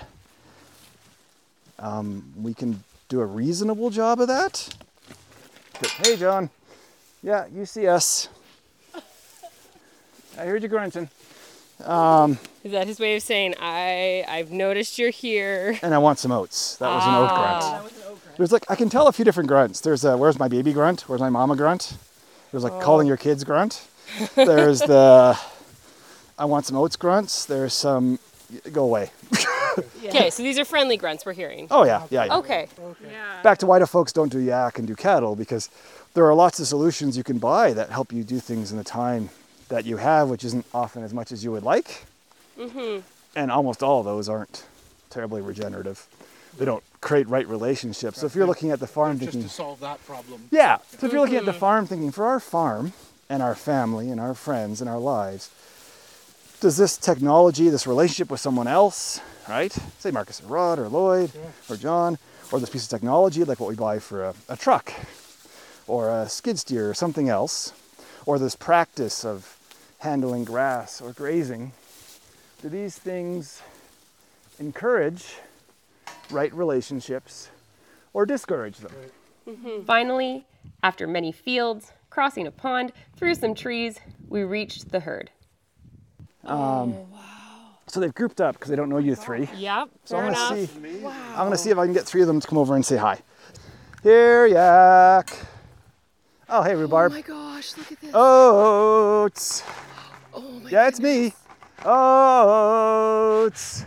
[1.78, 4.74] um, we can do a reasonable job of that.
[5.80, 6.50] But, hey, John.
[7.22, 8.28] Yeah, you see us.
[10.38, 11.08] I heard you grunting.
[11.80, 15.78] Is that his way of saying I I've noticed you're here?
[15.82, 16.76] And I want some oats.
[16.76, 18.36] That was an oat grunt.
[18.36, 19.80] There's like I can tell a few different grunts.
[19.80, 21.08] There's a where's my baby grunt?
[21.08, 21.94] Where's my mama grunt?
[22.54, 22.80] There's like oh.
[22.80, 23.84] calling your kids grunt.
[24.36, 25.36] There's the
[26.38, 27.46] I want some oats grunts.
[27.46, 28.20] There's some
[28.70, 29.10] go away.
[30.04, 31.66] Okay, so these are friendly grunts we're hearing.
[31.68, 32.36] Oh yeah, yeah, yeah.
[32.36, 32.68] Okay.
[33.10, 33.42] Yeah.
[33.42, 35.68] Back to why do folks don't do yak and do cattle because
[36.12, 38.84] there are lots of solutions you can buy that help you do things in the
[38.84, 39.30] time
[39.68, 42.04] that you have, which isn't often as much as you would like.
[42.56, 43.00] Mm-hmm.
[43.34, 44.64] And almost all of those aren't
[45.10, 46.06] terribly regenerative.
[46.56, 48.18] They don't create right relationships.
[48.18, 50.48] So if you're looking at the farm Just thinking, to solve that problem.
[50.50, 50.78] Yeah.
[50.98, 52.94] So if you're looking at the farm thinking for our farm
[53.28, 55.50] and our family and our friends and our lives,
[56.60, 59.76] does this technology, this relationship with someone else, right?
[59.98, 61.30] Say Marcus and Rod or Lloyd
[61.68, 62.18] or John,
[62.50, 64.92] or this piece of technology like what we buy for a, a truck
[65.86, 67.74] or a skid steer or something else,
[68.24, 69.58] or this practice of
[69.98, 71.72] handling grass or grazing,
[72.62, 73.60] do these things
[74.58, 75.36] encourage
[76.30, 77.50] right relationships
[78.12, 78.92] or discourage them?
[79.86, 80.46] Finally,
[80.82, 85.30] after many fields, crossing a pond, through some trees, we reached the herd.
[86.44, 87.20] Um, oh, wow.
[87.86, 89.48] So they've grouped up because they don't know you three.
[89.56, 89.90] Yep.
[90.04, 91.06] So Fair I'm gonna see.
[91.06, 92.96] I'm gonna see if I can get three of them to come over and say
[92.96, 93.20] hi.
[94.02, 95.30] Here, yak.
[96.48, 97.12] Oh, hey, rhubarb.
[97.12, 98.10] Oh my gosh, look at this.
[98.14, 99.62] Oats.
[100.32, 101.32] Oh my Yeah, it's me.
[101.84, 103.84] Oats.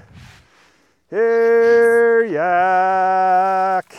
[1.10, 3.96] Here, yak.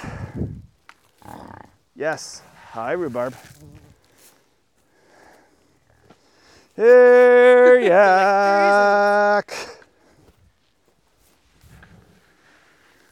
[2.09, 2.41] Yes.
[2.73, 3.35] Hi, rhubarb.
[6.75, 9.53] Here, yak.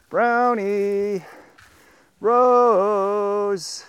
[0.09, 1.23] Brownie.
[2.21, 3.85] Rose.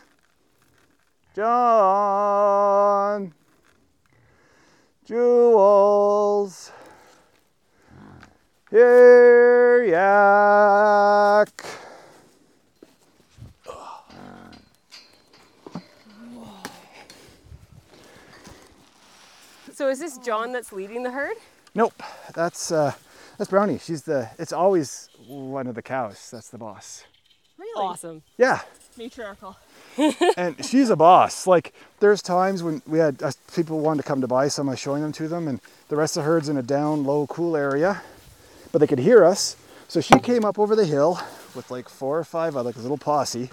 [1.34, 3.34] John.
[5.06, 6.74] Jewels.
[8.70, 11.77] Here, yak.
[19.78, 21.38] So is this John that's leading the herd?
[21.76, 22.02] Nope,
[22.34, 22.94] that's uh,
[23.38, 23.78] that's Brownie.
[23.78, 24.28] She's the.
[24.40, 26.32] It's always one of the cows.
[26.32, 27.04] That's the boss.
[27.60, 27.86] Really?
[27.86, 28.24] Awesome.
[28.40, 28.62] Yeah,
[28.98, 29.56] Matriarchal.
[30.36, 31.46] and she's a boss.
[31.46, 34.68] Like there's times when we had uh, people wanted to come to buy some.
[34.68, 37.04] I was showing them to them, and the rest of the herd's in a down,
[37.04, 38.02] low, cool area,
[38.72, 39.58] but they could hear us.
[39.88, 41.20] So she came up over the hill
[41.54, 43.52] with like four or five other, like a little posse,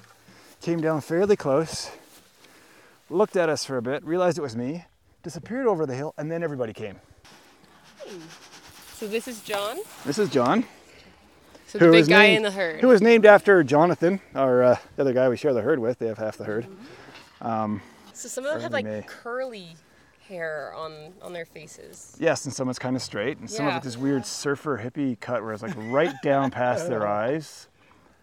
[0.62, 1.90] came down fairly close,
[3.10, 4.87] looked at us for a bit, realized it was me,
[5.24, 6.96] disappeared over the hill, and then everybody came.
[8.94, 9.78] So this is John.
[10.04, 10.64] This is John.
[11.66, 12.80] So the big guy named- in the herd.
[12.80, 15.98] Who was named after Jonathan, our uh, the other guy we share the herd with.
[15.98, 16.66] They have half the herd.
[17.42, 19.02] so some of them have like May.
[19.08, 19.74] curly
[20.28, 22.16] hair on on their faces.
[22.20, 23.78] Yes, and someone's kind of straight, and some of Yeah.
[23.78, 27.66] it this weird surfer hippie cut where it's like right down past their eyes.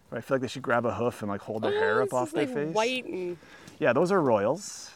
[0.08, 2.02] Where I feel like they should grab a hoof and like hold their hair Oh,
[2.04, 2.74] up this off is their like face.
[2.74, 3.36] white and
[3.78, 4.90] Yeah, those are royals.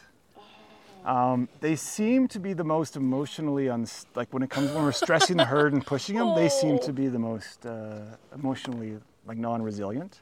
[1.07, 4.91] Um, they seem to be the most emotionally on like when it comes when we're
[4.91, 6.35] stressing the herd and pushing them.
[6.35, 7.99] They seem to be the most uh,
[8.35, 10.19] emotionally like non-resilient.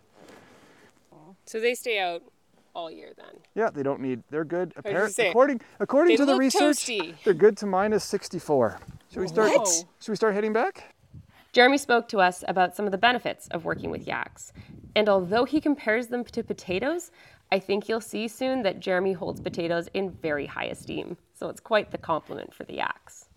[1.47, 2.21] So they stay out
[2.75, 3.39] all year then.
[3.55, 4.21] Yeah, they don't need.
[4.29, 4.73] They're good.
[4.75, 7.15] you Appar- according according They to the research, toasty.
[7.23, 8.79] they're good to minus 64.
[9.11, 9.51] Should we start?
[9.55, 9.85] What?
[9.99, 10.95] Should we start heading back?
[11.51, 14.51] Jeremy spoke to us about some of the benefits of working with yaks.
[14.95, 17.11] And although he compares them to potatoes,
[17.55, 21.15] I think you'll see soon that Jeremy holds potatoes in very high esteem.
[21.33, 23.29] So it's quite the compliment for the yaks.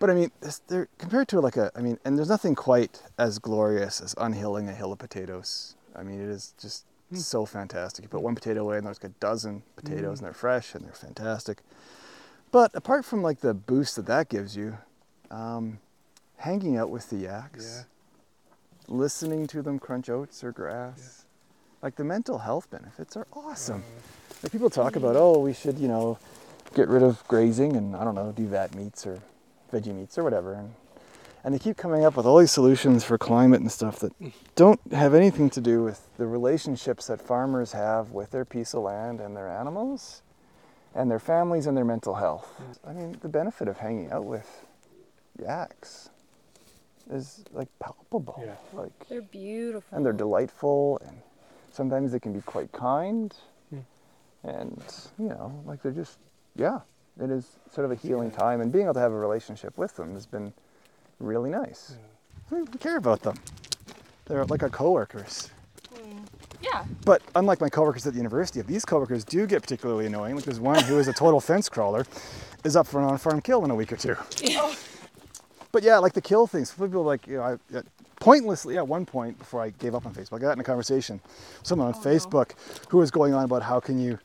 [0.00, 1.70] But I mean, this- they're compared to like a.
[1.76, 5.76] I mean, and there's nothing quite as glorious as unhilling a hill of potatoes.
[5.94, 8.02] I mean, it is just so fantastic.
[8.04, 10.84] You put one potato away, and there's like a dozen potatoes, and they're fresh and
[10.84, 11.62] they're fantastic.
[12.50, 14.78] But apart from like the boost that that gives you,
[15.30, 15.78] um,
[16.38, 17.84] hanging out with the yaks,
[18.88, 21.25] listening to them crunch oats or grass,
[21.86, 23.84] like the mental health benefits are awesome.
[24.42, 26.18] Like people talk about, oh, we should, you know,
[26.74, 29.20] get rid of grazing and I don't know, do vat meats or
[29.72, 30.54] veggie meats or whatever.
[30.54, 30.74] And,
[31.44, 34.12] and they keep coming up with all these solutions for climate and stuff that
[34.56, 38.82] don't have anything to do with the relationships that farmers have with their piece of
[38.82, 40.22] land and their animals
[40.92, 42.60] and their families and their mental health.
[42.84, 44.66] I mean, the benefit of hanging out with
[45.40, 46.10] yaks
[47.08, 48.42] is like palpable.
[48.44, 48.56] Yeah.
[48.72, 49.96] Like They're beautiful.
[49.96, 51.18] and they're delightful and
[51.76, 53.34] sometimes they can be quite kind
[53.70, 53.78] hmm.
[54.44, 54.82] and
[55.18, 56.18] you know like they're just
[56.56, 56.80] yeah
[57.22, 59.94] it is sort of a healing time and being able to have a relationship with
[59.96, 60.52] them has been
[61.18, 61.96] really nice.
[62.50, 63.36] We we care about them.
[64.26, 65.50] They're like our coworkers.
[65.94, 66.18] Hmm.
[66.62, 66.84] Yeah.
[67.04, 70.36] but unlike my coworkers at the university these coworkers do get particularly annoying.
[70.36, 72.06] Like there's one who is a total fence crawler
[72.64, 74.16] is up for an on-farm kill in a week or two.
[74.42, 74.72] Yeah.
[75.68, 75.72] Oh.
[75.72, 76.70] but yeah, like the kill things.
[76.72, 77.82] People like, you know, I,
[78.20, 81.20] pointlessly at one point before I gave up on Facebook, I got in a conversation
[81.24, 82.52] with someone on oh, Facebook
[82.88, 84.18] who was going on about how can you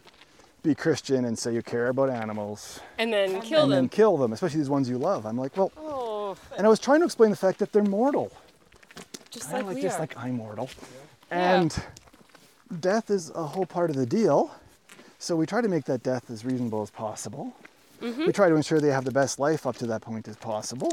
[0.63, 3.77] be Christian and say you care about animals And then kill and them.
[3.79, 5.25] And then kill them, especially these ones you love.
[5.25, 8.31] I'm like, well, Oh, and I was trying to explain the fact that they're mortal,
[9.31, 10.01] just kind like, like we just are.
[10.01, 10.69] like I'm mortal,
[11.29, 11.75] and
[12.79, 14.51] death is a whole part of the deal.
[15.19, 17.53] So we try to make that death as reasonable as possible.
[18.01, 18.25] Mm-hmm.
[18.25, 20.91] We try to ensure they have the best life up to that point as possible.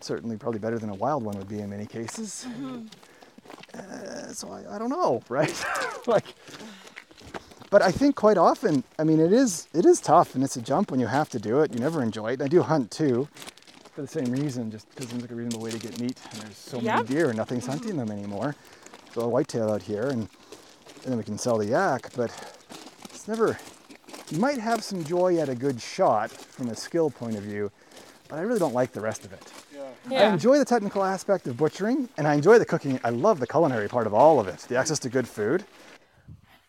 [0.00, 2.46] Certainly, probably better than a wild one would be in many cases.
[3.74, 5.64] Uh, so I, I don't know, right?
[6.06, 6.24] like,
[7.70, 10.62] but I think quite often, I mean, it is it is tough and it's a
[10.62, 11.72] jump when you have to do it.
[11.72, 12.42] You never enjoy it.
[12.42, 13.28] I do hunt too,
[13.94, 16.16] for the same reason, just because it seems like a reasonable way to get meat.
[16.32, 18.54] And there's so many deer, and nothing's hunting them anymore.
[19.12, 20.28] So a whitetail out here, and,
[21.02, 22.10] and then we can sell the yak.
[22.16, 22.30] But
[23.04, 23.58] it's never.
[24.30, 27.70] You might have some joy at a good shot from a skill point of view,
[28.28, 29.52] but I really don't like the rest of it.
[30.10, 32.98] I enjoy the technical aspect of butchering, and I enjoy the cooking.
[33.04, 35.64] I love the culinary part of all of it, the access to good food.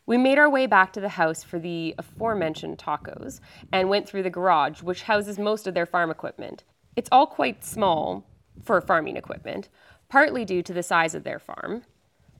[0.05, 3.39] We made our way back to the house for the aforementioned tacos
[3.71, 6.63] and went through the garage, which houses most of their farm equipment.
[6.95, 8.25] It's all quite small
[8.63, 9.69] for farming equipment,
[10.09, 11.83] partly due to the size of their farm,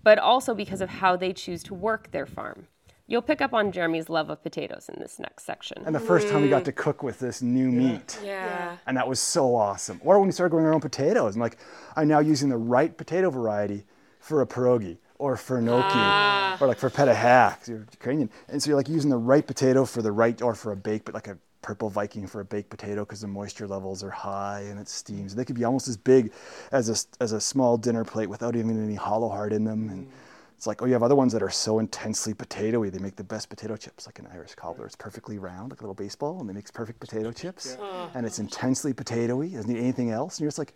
[0.03, 2.67] but also because of how they choose to work their farm.
[3.09, 5.81] You'll pick up on Jeremy's love of potatoes in this next section.
[5.83, 6.75] And the first time we got to mm.
[6.75, 8.19] cook with this new meat.
[8.23, 8.77] yeah.
[8.85, 9.99] And that was so awesome.
[10.03, 11.57] Or when we started growing our own potatoes, I'm like,
[11.95, 13.83] I'm now using the right potato variety
[14.19, 16.55] for a pierogi or for gnocchi ah.
[16.61, 18.29] or like for peta hack, you're Ukrainian.
[18.47, 21.05] And so you're like using the right potato for the right, or for a baked,
[21.05, 24.61] but like a purple Viking for a baked potato because the moisture levels are high
[24.69, 25.33] and it steams.
[25.33, 26.31] They could be almost as big
[26.71, 29.89] as a, as a small dinner plate without even any hollow heart in them.
[29.89, 30.11] And mm.
[30.59, 32.91] It's like, oh, you have other ones that are so intensely potatoy.
[32.91, 34.85] They make the best potato chips, like an Irish cobbler.
[34.85, 37.77] It's perfectly round, like a little baseball, and they make perfect potato chips.
[38.13, 39.53] And it's intensely potatoy.
[39.53, 40.35] Doesn't need anything else.
[40.35, 40.73] And you're just like,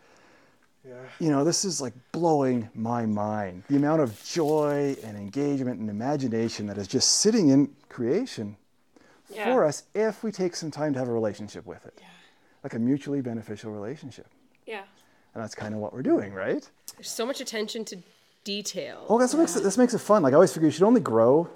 [0.88, 0.94] yeah.
[1.20, 3.64] you know, this is like blowing my mind.
[3.68, 8.56] The amount of joy and engagement and imagination that is just sitting in creation
[9.44, 12.00] for us if we take some time to have a relationship with it.
[12.64, 14.28] Like a mutually beneficial relationship.
[14.66, 14.84] Yeah.
[15.34, 16.66] And that's kind of what we're doing, right?
[16.96, 17.98] There's so much attention to
[18.44, 19.06] detail.
[19.10, 20.24] Well, that's what makes it, this makes it fun.
[20.24, 21.50] Like I always figure you should only grow.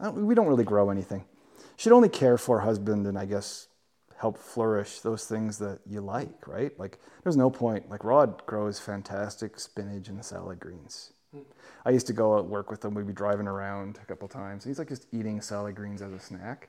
[0.00, 1.20] Don't, we don't really grow anything.
[1.20, 3.68] You should only care for husband and I guess
[4.16, 6.78] help flourish those things that you like, right?
[6.78, 7.90] Like there's no point.
[7.90, 11.12] Like Rod grows fantastic spinach and salad greens.
[11.32, 11.42] Hmm.
[11.84, 12.94] I used to go out work with him.
[12.94, 14.64] We'd be driving around a couple times.
[14.64, 16.68] And He's like just eating salad greens as a snack.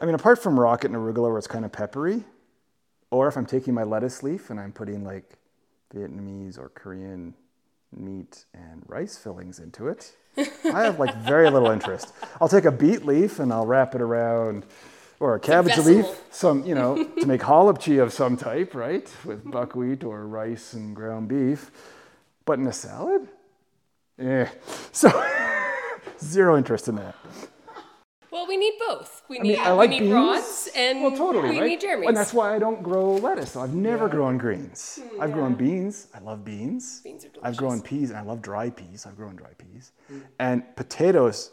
[0.00, 2.24] I mean, apart from rocket and arugula, where it's kind of peppery,
[3.10, 5.34] or if I'm taking my lettuce leaf and I'm putting like
[5.94, 7.34] Vietnamese or Korean
[7.92, 12.12] meat and rice fillings into it, I have like very little interest.
[12.40, 14.66] I'll take a beet leaf and I'll wrap it around,
[15.18, 19.48] or a cabbage leaf, some you know, to make halapchi of some type, right, with
[19.50, 21.70] buckwheat or rice and ground beef.
[22.44, 23.28] But in a salad,
[24.18, 24.46] eh.
[24.92, 25.08] So
[26.20, 27.14] zero interest in that.
[28.50, 29.22] We need both.
[29.28, 30.12] We I need mean, I like we need beans.
[30.12, 31.68] rods and well, totally, we right?
[31.68, 32.08] need Jeremy's.
[32.08, 33.52] And that's why I don't grow lettuce.
[33.52, 34.98] So I've never grown greens.
[35.00, 36.08] Hmm, I've grown beans.
[36.12, 37.00] I love beans.
[37.04, 37.44] Beans are delicious.
[37.44, 39.06] I've grown peas, and I love dry peas.
[39.06, 40.18] I've grown dry peas, hmm.
[40.40, 41.52] and potatoes.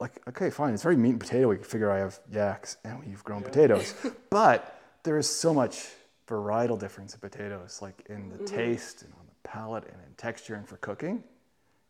[0.00, 0.72] Like, okay, fine.
[0.72, 1.48] It's very meat and potato.
[1.48, 3.92] We can figure I have yaks and we've grown potatoes,
[4.30, 5.88] but there is so much
[6.26, 8.56] varietal difference in potatoes, like in the mm-hmm.
[8.56, 11.22] taste and on the palate and in texture and for cooking.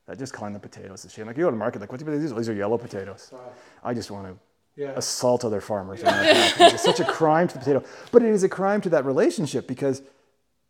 [0.06, 1.26] That just calling them potatoes is a shame.
[1.26, 2.32] Like you go to the market, like what do you these?
[2.32, 3.32] Oh, these are yellow potatoes.
[3.82, 4.38] I just want to
[4.80, 4.92] Yeah.
[4.94, 6.02] assault other farmers.
[6.02, 6.74] happens.
[6.74, 9.66] It's such a crime to the potato, but it is a crime to that relationship
[9.66, 10.02] because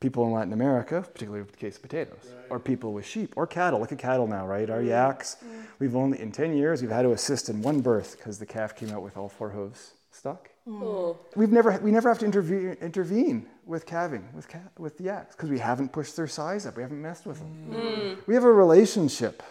[0.00, 3.46] people in Latin America, particularly with the case of potatoes, or people with sheep or
[3.46, 3.80] cattle.
[3.80, 4.70] Look at cattle now, right?
[4.70, 4.88] Our mm.
[4.88, 5.36] yaks.
[5.44, 5.66] Mm.
[5.78, 8.74] We've only in ten years we've had to assist in one birth because the calf
[8.74, 10.50] came out with all four hooves stuck.
[10.68, 15.04] Oh, We've never we never have to intervene intervene with calving with cat, with the
[15.04, 16.76] yaks because we haven't pushed their size up.
[16.76, 17.48] We haven't messed with them.
[17.72, 18.14] Hmm.
[18.26, 19.42] We have a relationship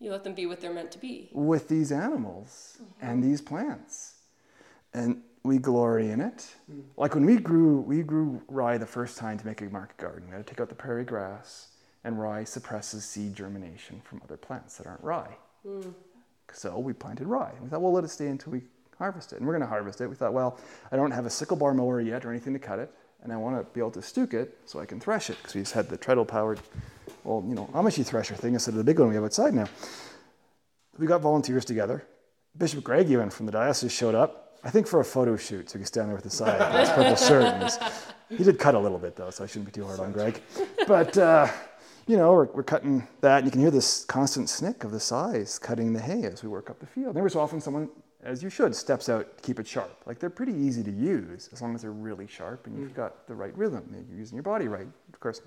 [0.00, 1.30] you let them be what they're meant to be.
[1.32, 4.14] with these animals and these plants.
[4.92, 6.54] And we glory in it.
[6.70, 6.80] Hmm.
[6.96, 10.28] Like when we grew we grew rye the first time to make a market garden.
[10.28, 11.68] We had to take out the prairie grass
[12.04, 15.36] and rye suppresses seed germination from other plants that aren't rye.
[16.52, 17.54] So we planted rye.
[17.60, 18.62] We thought, well, let it stay until we
[18.98, 19.36] harvest it.
[19.36, 20.08] And we're going to harvest it.
[20.08, 20.58] We thought, well,
[20.92, 22.90] I don't have a sickle bar mower yet or anything to cut it,
[23.22, 25.54] and I want to be able to stook it so I can thresh it because
[25.54, 26.60] we just had the treadle powered,
[27.24, 29.68] well, you know, Amishi thresher thing instead of the big one we have outside now.
[30.98, 32.04] We got volunteers together.
[32.56, 34.58] Bishop Greg even from the diocese showed up.
[34.62, 36.88] I think for a photo shoot, so he could stand there with his side, his
[36.90, 37.44] purple shirt.
[37.44, 37.78] And his,
[38.38, 40.40] he did cut a little bit though, so I shouldn't be too hard on Greg.
[40.86, 41.48] But uh,
[42.06, 45.00] you know, we're, we're cutting that, and you can hear this constant snick of the
[45.00, 47.08] scythe cutting the hay as we work up the field.
[47.08, 47.88] And every so often, someone,
[48.24, 50.02] as you should, steps out to keep it sharp.
[50.06, 52.96] Like they're pretty easy to use as long as they're really sharp and you've hmm.
[52.96, 53.84] got the right rhythm.
[53.92, 54.88] and You're using your body right.
[55.12, 55.40] Of course,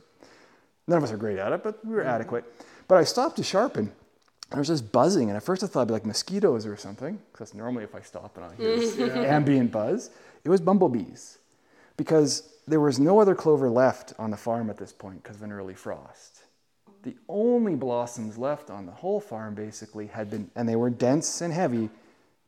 [0.87, 2.09] none of us are great at it, but we were hmm.
[2.09, 2.45] adequate.
[2.87, 3.91] But I stopped to sharpen.
[4.51, 7.19] There was this buzzing, and at first I thought it'd be like mosquitoes or something,
[7.31, 10.09] because that's normally if I stop and I hear this ambient buzz.
[10.45, 11.39] It was bumblebees,
[11.97, 15.43] because there was no other clover left on the farm at this point because of
[15.43, 16.43] an early frost.
[17.03, 21.41] The only blossoms left on the whole farm basically had been, and they were dense
[21.41, 21.89] and heavy,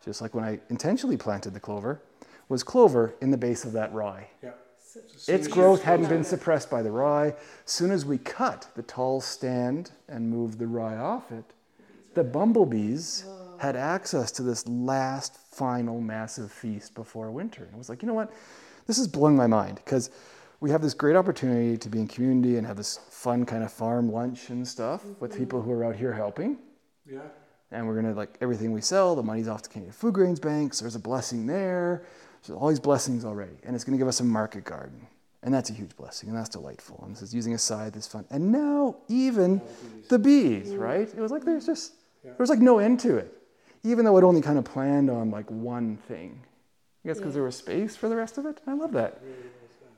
[0.04, 2.02] just like when I intentionally planted the clover,
[2.48, 4.28] was clover in the base of that rye.
[4.44, 4.52] Yeah.
[5.28, 7.36] Its growth hadn't been suppressed by the rye.
[7.66, 11.46] As soon as we cut the tall stand and moved the rye off it,
[12.16, 13.26] the bumblebees
[13.60, 17.64] had access to this last final massive feast before winter.
[17.66, 18.34] And it was like, you know what?
[18.88, 20.10] This is blowing my mind because
[20.60, 23.72] we have this great opportunity to be in community and have this fun kind of
[23.72, 26.58] farm lunch and stuff with people who are out here helping
[27.06, 27.22] Yeah.
[27.72, 30.74] And we're gonna like everything we sell, the money's off to Canadian Foodgrains Bank.
[30.74, 32.04] So there's a blessing there.
[32.42, 35.06] So all these blessings already, and it's gonna give us a market garden,
[35.44, 37.02] and that's a huge blessing, and that's delightful.
[37.04, 39.62] And this is using a scythe is fun, and now even
[40.08, 41.08] the bees, right?
[41.08, 43.36] It was like there's just there was like no end to it,
[43.84, 46.42] even though it only kind of planned on like one thing.
[47.04, 48.62] I guess because there was space for the rest of it.
[48.68, 49.22] I love that.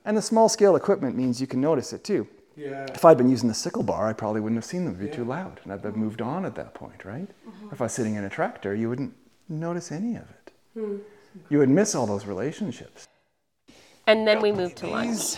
[0.04, 2.28] And the small scale equipment means you can notice it too.
[2.62, 2.86] Yeah.
[2.94, 4.96] If I'd been using the sickle bar, I probably wouldn't have seen them.
[4.96, 6.02] It'd be too loud, and I'd have mm-hmm.
[6.02, 7.28] moved on at that point, right?
[7.28, 7.70] Mm-hmm.
[7.72, 9.16] If I was sitting in a tractor, you wouldn't
[9.50, 10.54] notice any of it.
[10.76, 10.98] Hmm.
[11.50, 13.08] You would miss all those relationships.
[14.06, 15.36] And then we moved to lunch.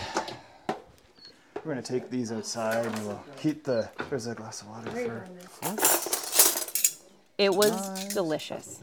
[1.64, 3.90] We're going to take these outside, and we'll heat the.
[4.10, 5.28] There's a glass of water for.
[7.38, 8.82] It was delicious.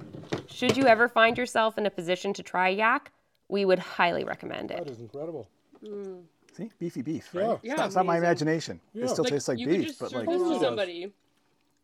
[0.49, 3.13] Should you ever find yourself in a position to try yak,
[3.49, 4.85] we would highly recommend it.
[4.85, 5.49] That is incredible.
[5.87, 6.21] Hmm.
[6.53, 7.41] See, beefy beef, Yeah.
[7.41, 7.59] right?
[7.63, 8.27] Yeah, it's, not, it's not my amazing.
[8.27, 8.81] imagination.
[8.95, 11.13] It still tastes like you could beef, just but like this Totally to somebody,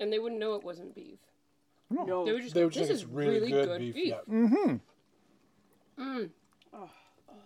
[0.00, 1.18] and they wouldn't know it wasn't beef.
[1.90, 2.24] No.
[2.24, 3.94] They would just They would just "This is it's really, good, beef.
[3.96, 4.16] Yeah.
[4.28, 4.76] Mm-hmm.
[5.98, 6.30] Mm.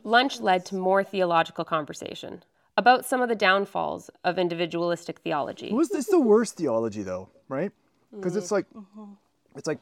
[0.02, 2.42] Lunch led to more theological conversation
[2.76, 5.72] about some of the downfalls of individualistic theology.
[5.72, 7.70] Was this the worst theology though, right?
[8.10, 8.52] Because it's mm.
[8.52, 9.12] like, mm-hmm.
[9.56, 9.78] it's like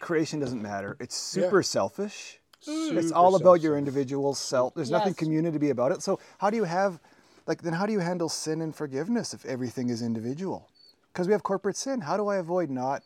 [0.00, 0.96] creation doesn't matter.
[0.98, 2.40] It's super selfish.
[2.66, 4.74] It's all about your individual self.
[4.74, 6.02] There's nothing community to be about it.
[6.02, 7.00] So how do you have,
[7.46, 10.68] like, then how do you handle sin and forgiveness if everything is individual?
[11.12, 12.00] Because we have corporate sin.
[12.00, 13.02] How do I avoid not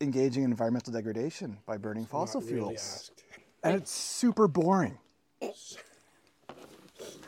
[0.00, 2.80] engaging in environmental degradation by burning fossil Not really fuels?
[2.80, 3.22] asked.
[3.62, 4.98] And it's super boring.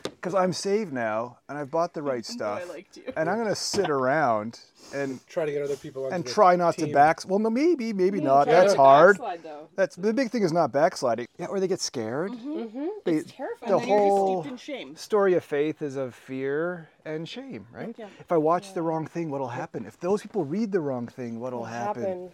[0.03, 3.03] Because I'm saved now, and I've bought the right stuff, liked you.
[3.15, 4.59] and I'm gonna sit around
[4.93, 6.93] and Try to get other people onto and the try not to team.
[6.93, 7.21] back.
[7.27, 8.43] Well, no, maybe, maybe not.
[8.45, 9.17] Try That's hard.
[9.17, 9.67] backslide, though.
[9.75, 11.27] That's the big thing is not backsliding.
[11.37, 12.31] Yeah, or they get scared.
[12.31, 12.87] Mm-hmm.
[13.03, 13.71] They- It's terrifying.
[13.71, 14.95] The And then you're just whole steeped in shame.
[14.95, 17.95] story of faith is of fear and shame, right?
[17.97, 18.07] Yeah.
[18.19, 19.85] If I watch the wrong thing, what'll happen?
[19.85, 22.31] If those people read the wrong thing, what'll happen?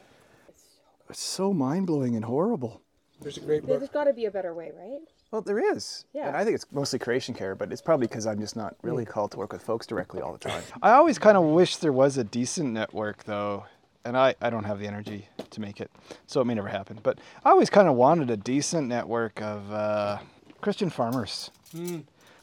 [1.10, 2.82] It's so mind blowing and horrible.
[3.22, 3.80] There's a great book.
[3.80, 5.02] There's got to be a better way, right?
[5.32, 6.06] Well, there is.
[6.14, 6.28] Yeah.
[6.28, 8.88] And I think it's mostly creation care, but it's probably because I'm just not hmm.
[8.88, 10.62] really called to work with folks directly all the time.
[10.82, 13.66] I always kind of wish there was a decent network, though,
[14.04, 15.90] and I, I don't have the energy to make it,
[16.28, 17.00] so it may never happen.
[17.02, 20.18] But I always kind of wanted a decent network of uh,
[20.60, 22.00] Christian farmers, hmm.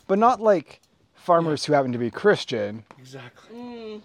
[0.06, 0.80] but not like
[1.14, 3.54] farmers who happen to be Christian, Exactly.
[3.54, 3.98] Hmm.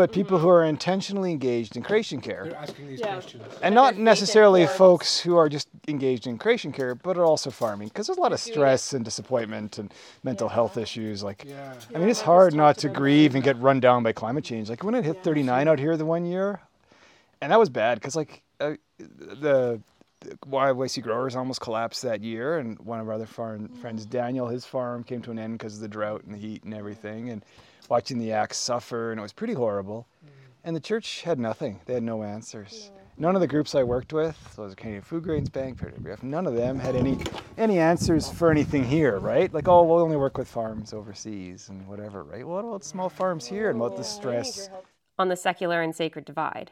[0.00, 2.44] But people who are intentionally engaged in creation care.
[2.44, 3.12] They're asking these Yeah.
[3.12, 3.42] questions.
[3.60, 7.88] and not necessarily folks who are just engaged in creation care, but are also farming
[7.88, 9.92] because there's a lot of stress and disappointment and
[10.24, 11.22] mental health issues.
[11.22, 11.74] Like, Yeah.
[11.94, 14.70] I mean, it's hard not to grieve and get run down by climate change.
[14.70, 16.60] Like when it hit 39 out here the one year,
[17.42, 19.82] and that was bad because like uh, the
[20.22, 24.48] the YYC growers almost collapsed that year, and one of our other farm friends, Daniel,
[24.48, 27.28] his farm came to an end because of the drought and the heat and everything,
[27.28, 27.44] and
[27.90, 30.06] watching the axe suffer, and it was pretty horrible.
[30.64, 32.90] And the church had nothing; they had no answers.
[33.18, 36.46] None of the groups I worked with, so it was Canadian Foodgrains Bank, PWF, none
[36.46, 37.18] of them had any
[37.58, 39.52] any answers for anything here, right?
[39.52, 42.46] Like, oh, we'll only work with farms overseas and whatever, right?
[42.46, 44.70] What about small farms here and about the stress?
[45.18, 46.70] On the secular and sacred divide.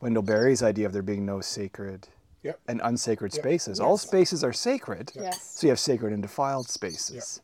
[0.00, 2.06] Wendell Berry's idea of there being no sacred
[2.42, 2.60] Yep.
[2.68, 3.80] and unsacred spaces.
[3.80, 5.12] All spaces are sacred.
[5.14, 5.56] Yes.
[5.56, 7.42] So you have sacred and defiled spaces.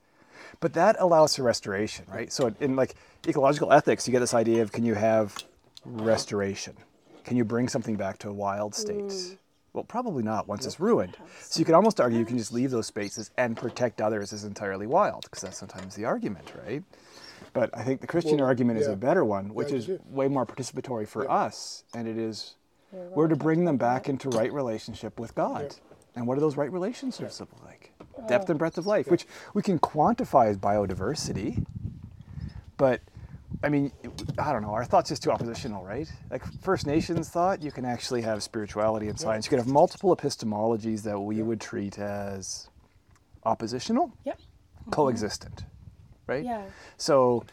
[0.60, 2.32] But that allows for restoration, right?
[2.32, 2.94] So in like
[3.26, 5.44] ecological ethics, you get this idea of can you have
[5.84, 6.76] restoration?
[7.24, 9.38] Can you bring something back to a wild state?
[9.72, 11.16] Well, probably not once it's ruined.
[11.40, 14.44] So you could almost argue you can just leave those spaces and protect others as
[14.44, 16.82] entirely wild, because that's sometimes the argument, right?
[17.52, 19.96] But I think the Christian Well, argument is a better one, which Yeah, is yeah.
[20.08, 22.54] way more participatory for us, and it is
[23.14, 25.74] we're to bring them back into right relationship with God.
[26.14, 27.92] And what do those right relationships look like?
[28.28, 31.64] Depth and breadth of life, which we can quantify as biodiversity.
[32.76, 33.00] But
[33.62, 33.92] I mean,
[34.38, 34.70] I don't know.
[34.74, 36.10] Our thought's just too oppositional, right?
[36.30, 39.46] Like First Nations thought, you can actually have spirituality and science.
[39.46, 42.68] You can have multiple epistemologies that we would treat as
[43.44, 44.38] oppositional, Yep.
[44.38, 44.90] Mm-hmm.
[44.90, 45.64] coexistent,
[46.26, 46.44] right?
[46.44, 46.62] Yeah.
[46.96, 47.44] So,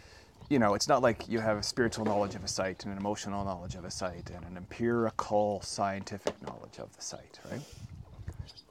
[0.50, 2.98] you know, it's not like you have a spiritual knowledge of a site and an
[2.98, 7.62] emotional knowledge of a site and an empirical scientific knowledge of the site, right?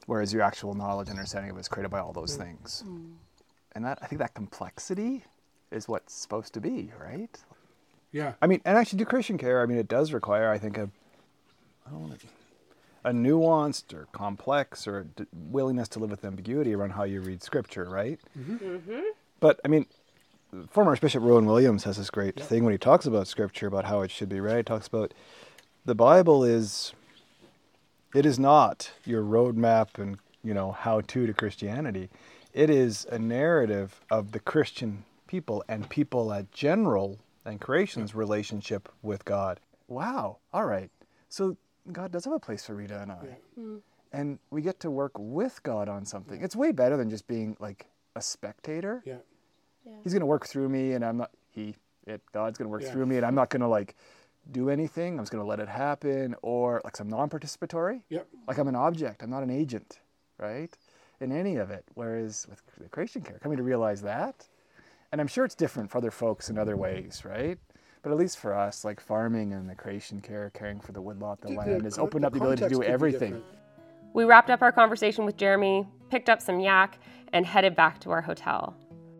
[0.05, 2.43] Whereas your actual knowledge and understanding of it is created by all those mm.
[2.43, 2.83] things.
[2.85, 3.13] Mm.
[3.73, 5.23] And that I think that complexity
[5.71, 7.37] is what's supposed to be, right?
[8.11, 8.33] Yeah.
[8.41, 10.89] I mean, and actually do Christian care, I mean, it does require, I think, a,
[11.87, 12.15] I don't know,
[13.05, 17.43] a nuanced or complex or d- willingness to live with ambiguity around how you read
[17.43, 18.19] scripture, right?
[18.37, 18.55] Mm-hmm.
[18.57, 19.01] mm-hmm.
[19.39, 19.87] But I mean,
[20.69, 24.01] former Archbishop Rowan Williams has this great thing when he talks about scripture about how
[24.01, 24.57] it should be read.
[24.57, 25.13] He talks about
[25.83, 26.93] the Bible is,
[28.13, 32.09] it is not your roadmap and you know how to to Christianity.
[32.53, 38.89] It is a narrative of the Christian people and people at general and creation's relationship
[39.01, 39.59] with God.
[39.87, 40.37] Wow.
[40.53, 40.91] All right.
[41.29, 41.57] So
[41.91, 43.15] God does have a place for Rita and I.
[43.55, 43.77] Hmm.
[44.11, 46.41] And we get to work with God on something.
[46.43, 49.01] It's way better than just being like a spectator.
[49.05, 49.15] Yeah.
[50.03, 52.83] He's going to work through me and I'm not he it God's going to work
[52.83, 52.91] Yeah.
[52.91, 53.95] through me and I'm not going to like
[54.51, 55.13] do anything.
[55.13, 58.01] I'm just going to let it happen or like I'm non-participatory.
[58.09, 58.27] Yep.
[58.47, 59.23] Like I'm an object.
[59.23, 59.99] I'm not an agent,
[60.37, 60.75] right?
[61.21, 61.85] In any of it.
[61.93, 64.47] Whereas with the creation care, coming to realize that,
[65.11, 67.57] and I'm sure it's different for other folks in other ways, right?
[68.01, 71.39] But at least for us, like farming and the creation care, caring for the woodlot,
[71.41, 73.41] the, The- the land, has con- opened up the ability to do everything.
[74.13, 76.99] We wrapped up our conversation with Jeremy, picked up some yak,
[77.31, 78.75] and headed back to our hotel.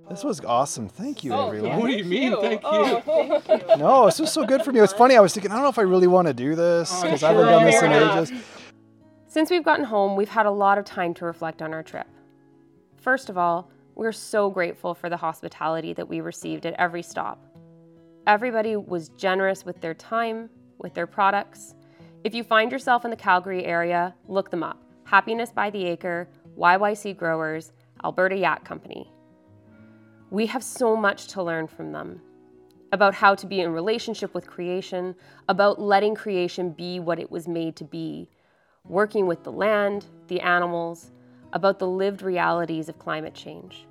[0.10, 0.90] This was awesome.
[0.90, 1.80] Thank you, oh, everyone.
[1.80, 2.36] What do you mean?
[2.40, 2.70] Thank you.
[2.70, 4.80] Oh, No, this was so good for me.
[4.80, 5.16] It was funny.
[5.16, 7.24] I was thinking, I don't know if I really want to do this oh, because
[7.24, 8.46] I haven't done this in ages.
[9.28, 12.08] Since we've gotten home, we've had a lot of time to reflect on our trip.
[12.98, 17.44] First of all, we're so grateful for the hospitality that we received at every stop.
[18.28, 21.76] Everybody was generous with their time, with their products.
[22.24, 26.28] If you find yourself in the Calgary area, look them up Happiness by the Acre,
[26.58, 27.72] YYC Growers,
[28.04, 29.13] Alberta Yak Company.
[30.34, 32.20] We have so much to learn from them
[32.92, 35.14] about how to be in relationship with creation,
[35.48, 38.28] about letting creation be what it was made to be,
[38.84, 41.12] working with the land, the animals,
[41.54, 43.86] about the lived realities of climate change.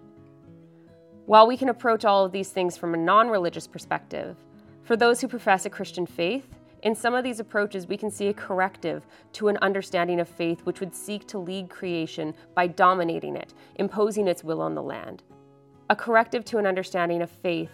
[1.27, 4.35] While we can approach all of these things from a non religious perspective,
[4.83, 6.49] for those who profess a Christian faith,
[6.83, 10.63] in some of these approaches we can see a corrective to an understanding of faith
[10.65, 15.23] which would seek to lead creation by dominating it, imposing its will on the land.
[15.91, 17.71] A corrective to an understanding of faith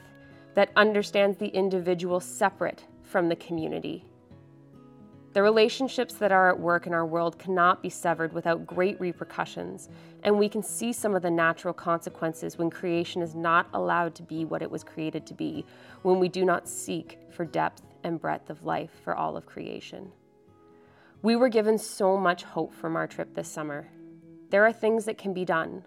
[0.54, 4.04] that understands the individual separate from the community.
[5.34, 9.88] The relationships that are at work in our world cannot be severed without great repercussions,
[10.24, 14.22] and we can see some of the natural consequences when creation is not allowed to
[14.22, 15.64] be what it was created to be,
[16.02, 20.10] when we do not seek for depth and breadth of life for all of creation.
[21.22, 23.86] We were given so much hope from our trip this summer.
[24.50, 25.84] There are things that can be done.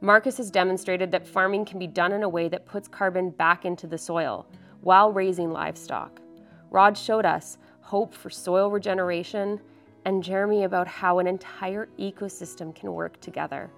[0.00, 3.64] Marcus has demonstrated that farming can be done in a way that puts carbon back
[3.64, 4.46] into the soil
[4.80, 6.20] while raising livestock.
[6.70, 9.58] Rod showed us hope for soil regeneration,
[10.04, 13.70] and Jeremy about how an entire ecosystem can work together.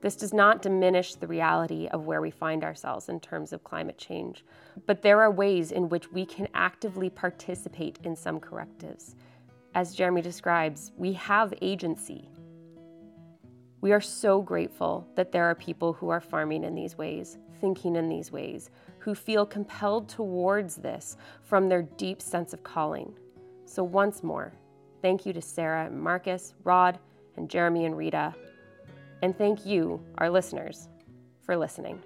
[0.00, 3.98] This does not diminish the reality of where we find ourselves in terms of climate
[3.98, 4.44] change,
[4.86, 9.14] but there are ways in which we can actively participate in some correctives.
[9.74, 12.28] As Jeremy describes, we have agency.
[13.80, 17.96] We are so grateful that there are people who are farming in these ways, thinking
[17.96, 23.14] in these ways, who feel compelled towards this from their deep sense of calling.
[23.64, 24.52] So, once more,
[25.00, 26.98] thank you to Sarah and Marcus, Rod,
[27.36, 28.34] and Jeremy and Rita.
[29.22, 30.88] And thank you, our listeners,
[31.42, 32.02] for listening.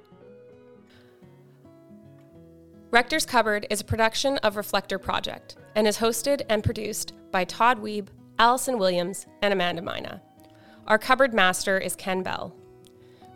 [2.93, 7.83] Rector's Cupboard is a production of Reflector Project and is hosted and produced by Todd
[7.83, 8.07] Weeb,
[8.39, 10.23] Allison Williams, and Amanda Mina.
[10.87, 12.55] Our cupboard master is Ken Bell.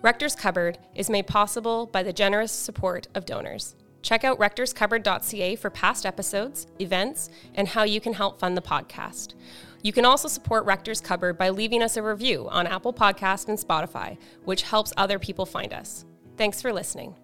[0.02, 3.74] Rector's Cupboard is made possible by the generous support of donors.
[4.02, 9.34] Check out rectorscupboard.ca for past episodes, events, and how you can help fund the podcast.
[9.82, 13.58] You can also support Rector's Cupboard by leaving us a review on Apple Podcast and
[13.58, 16.04] Spotify, which helps other people find us.
[16.36, 17.14] Thanks for listening.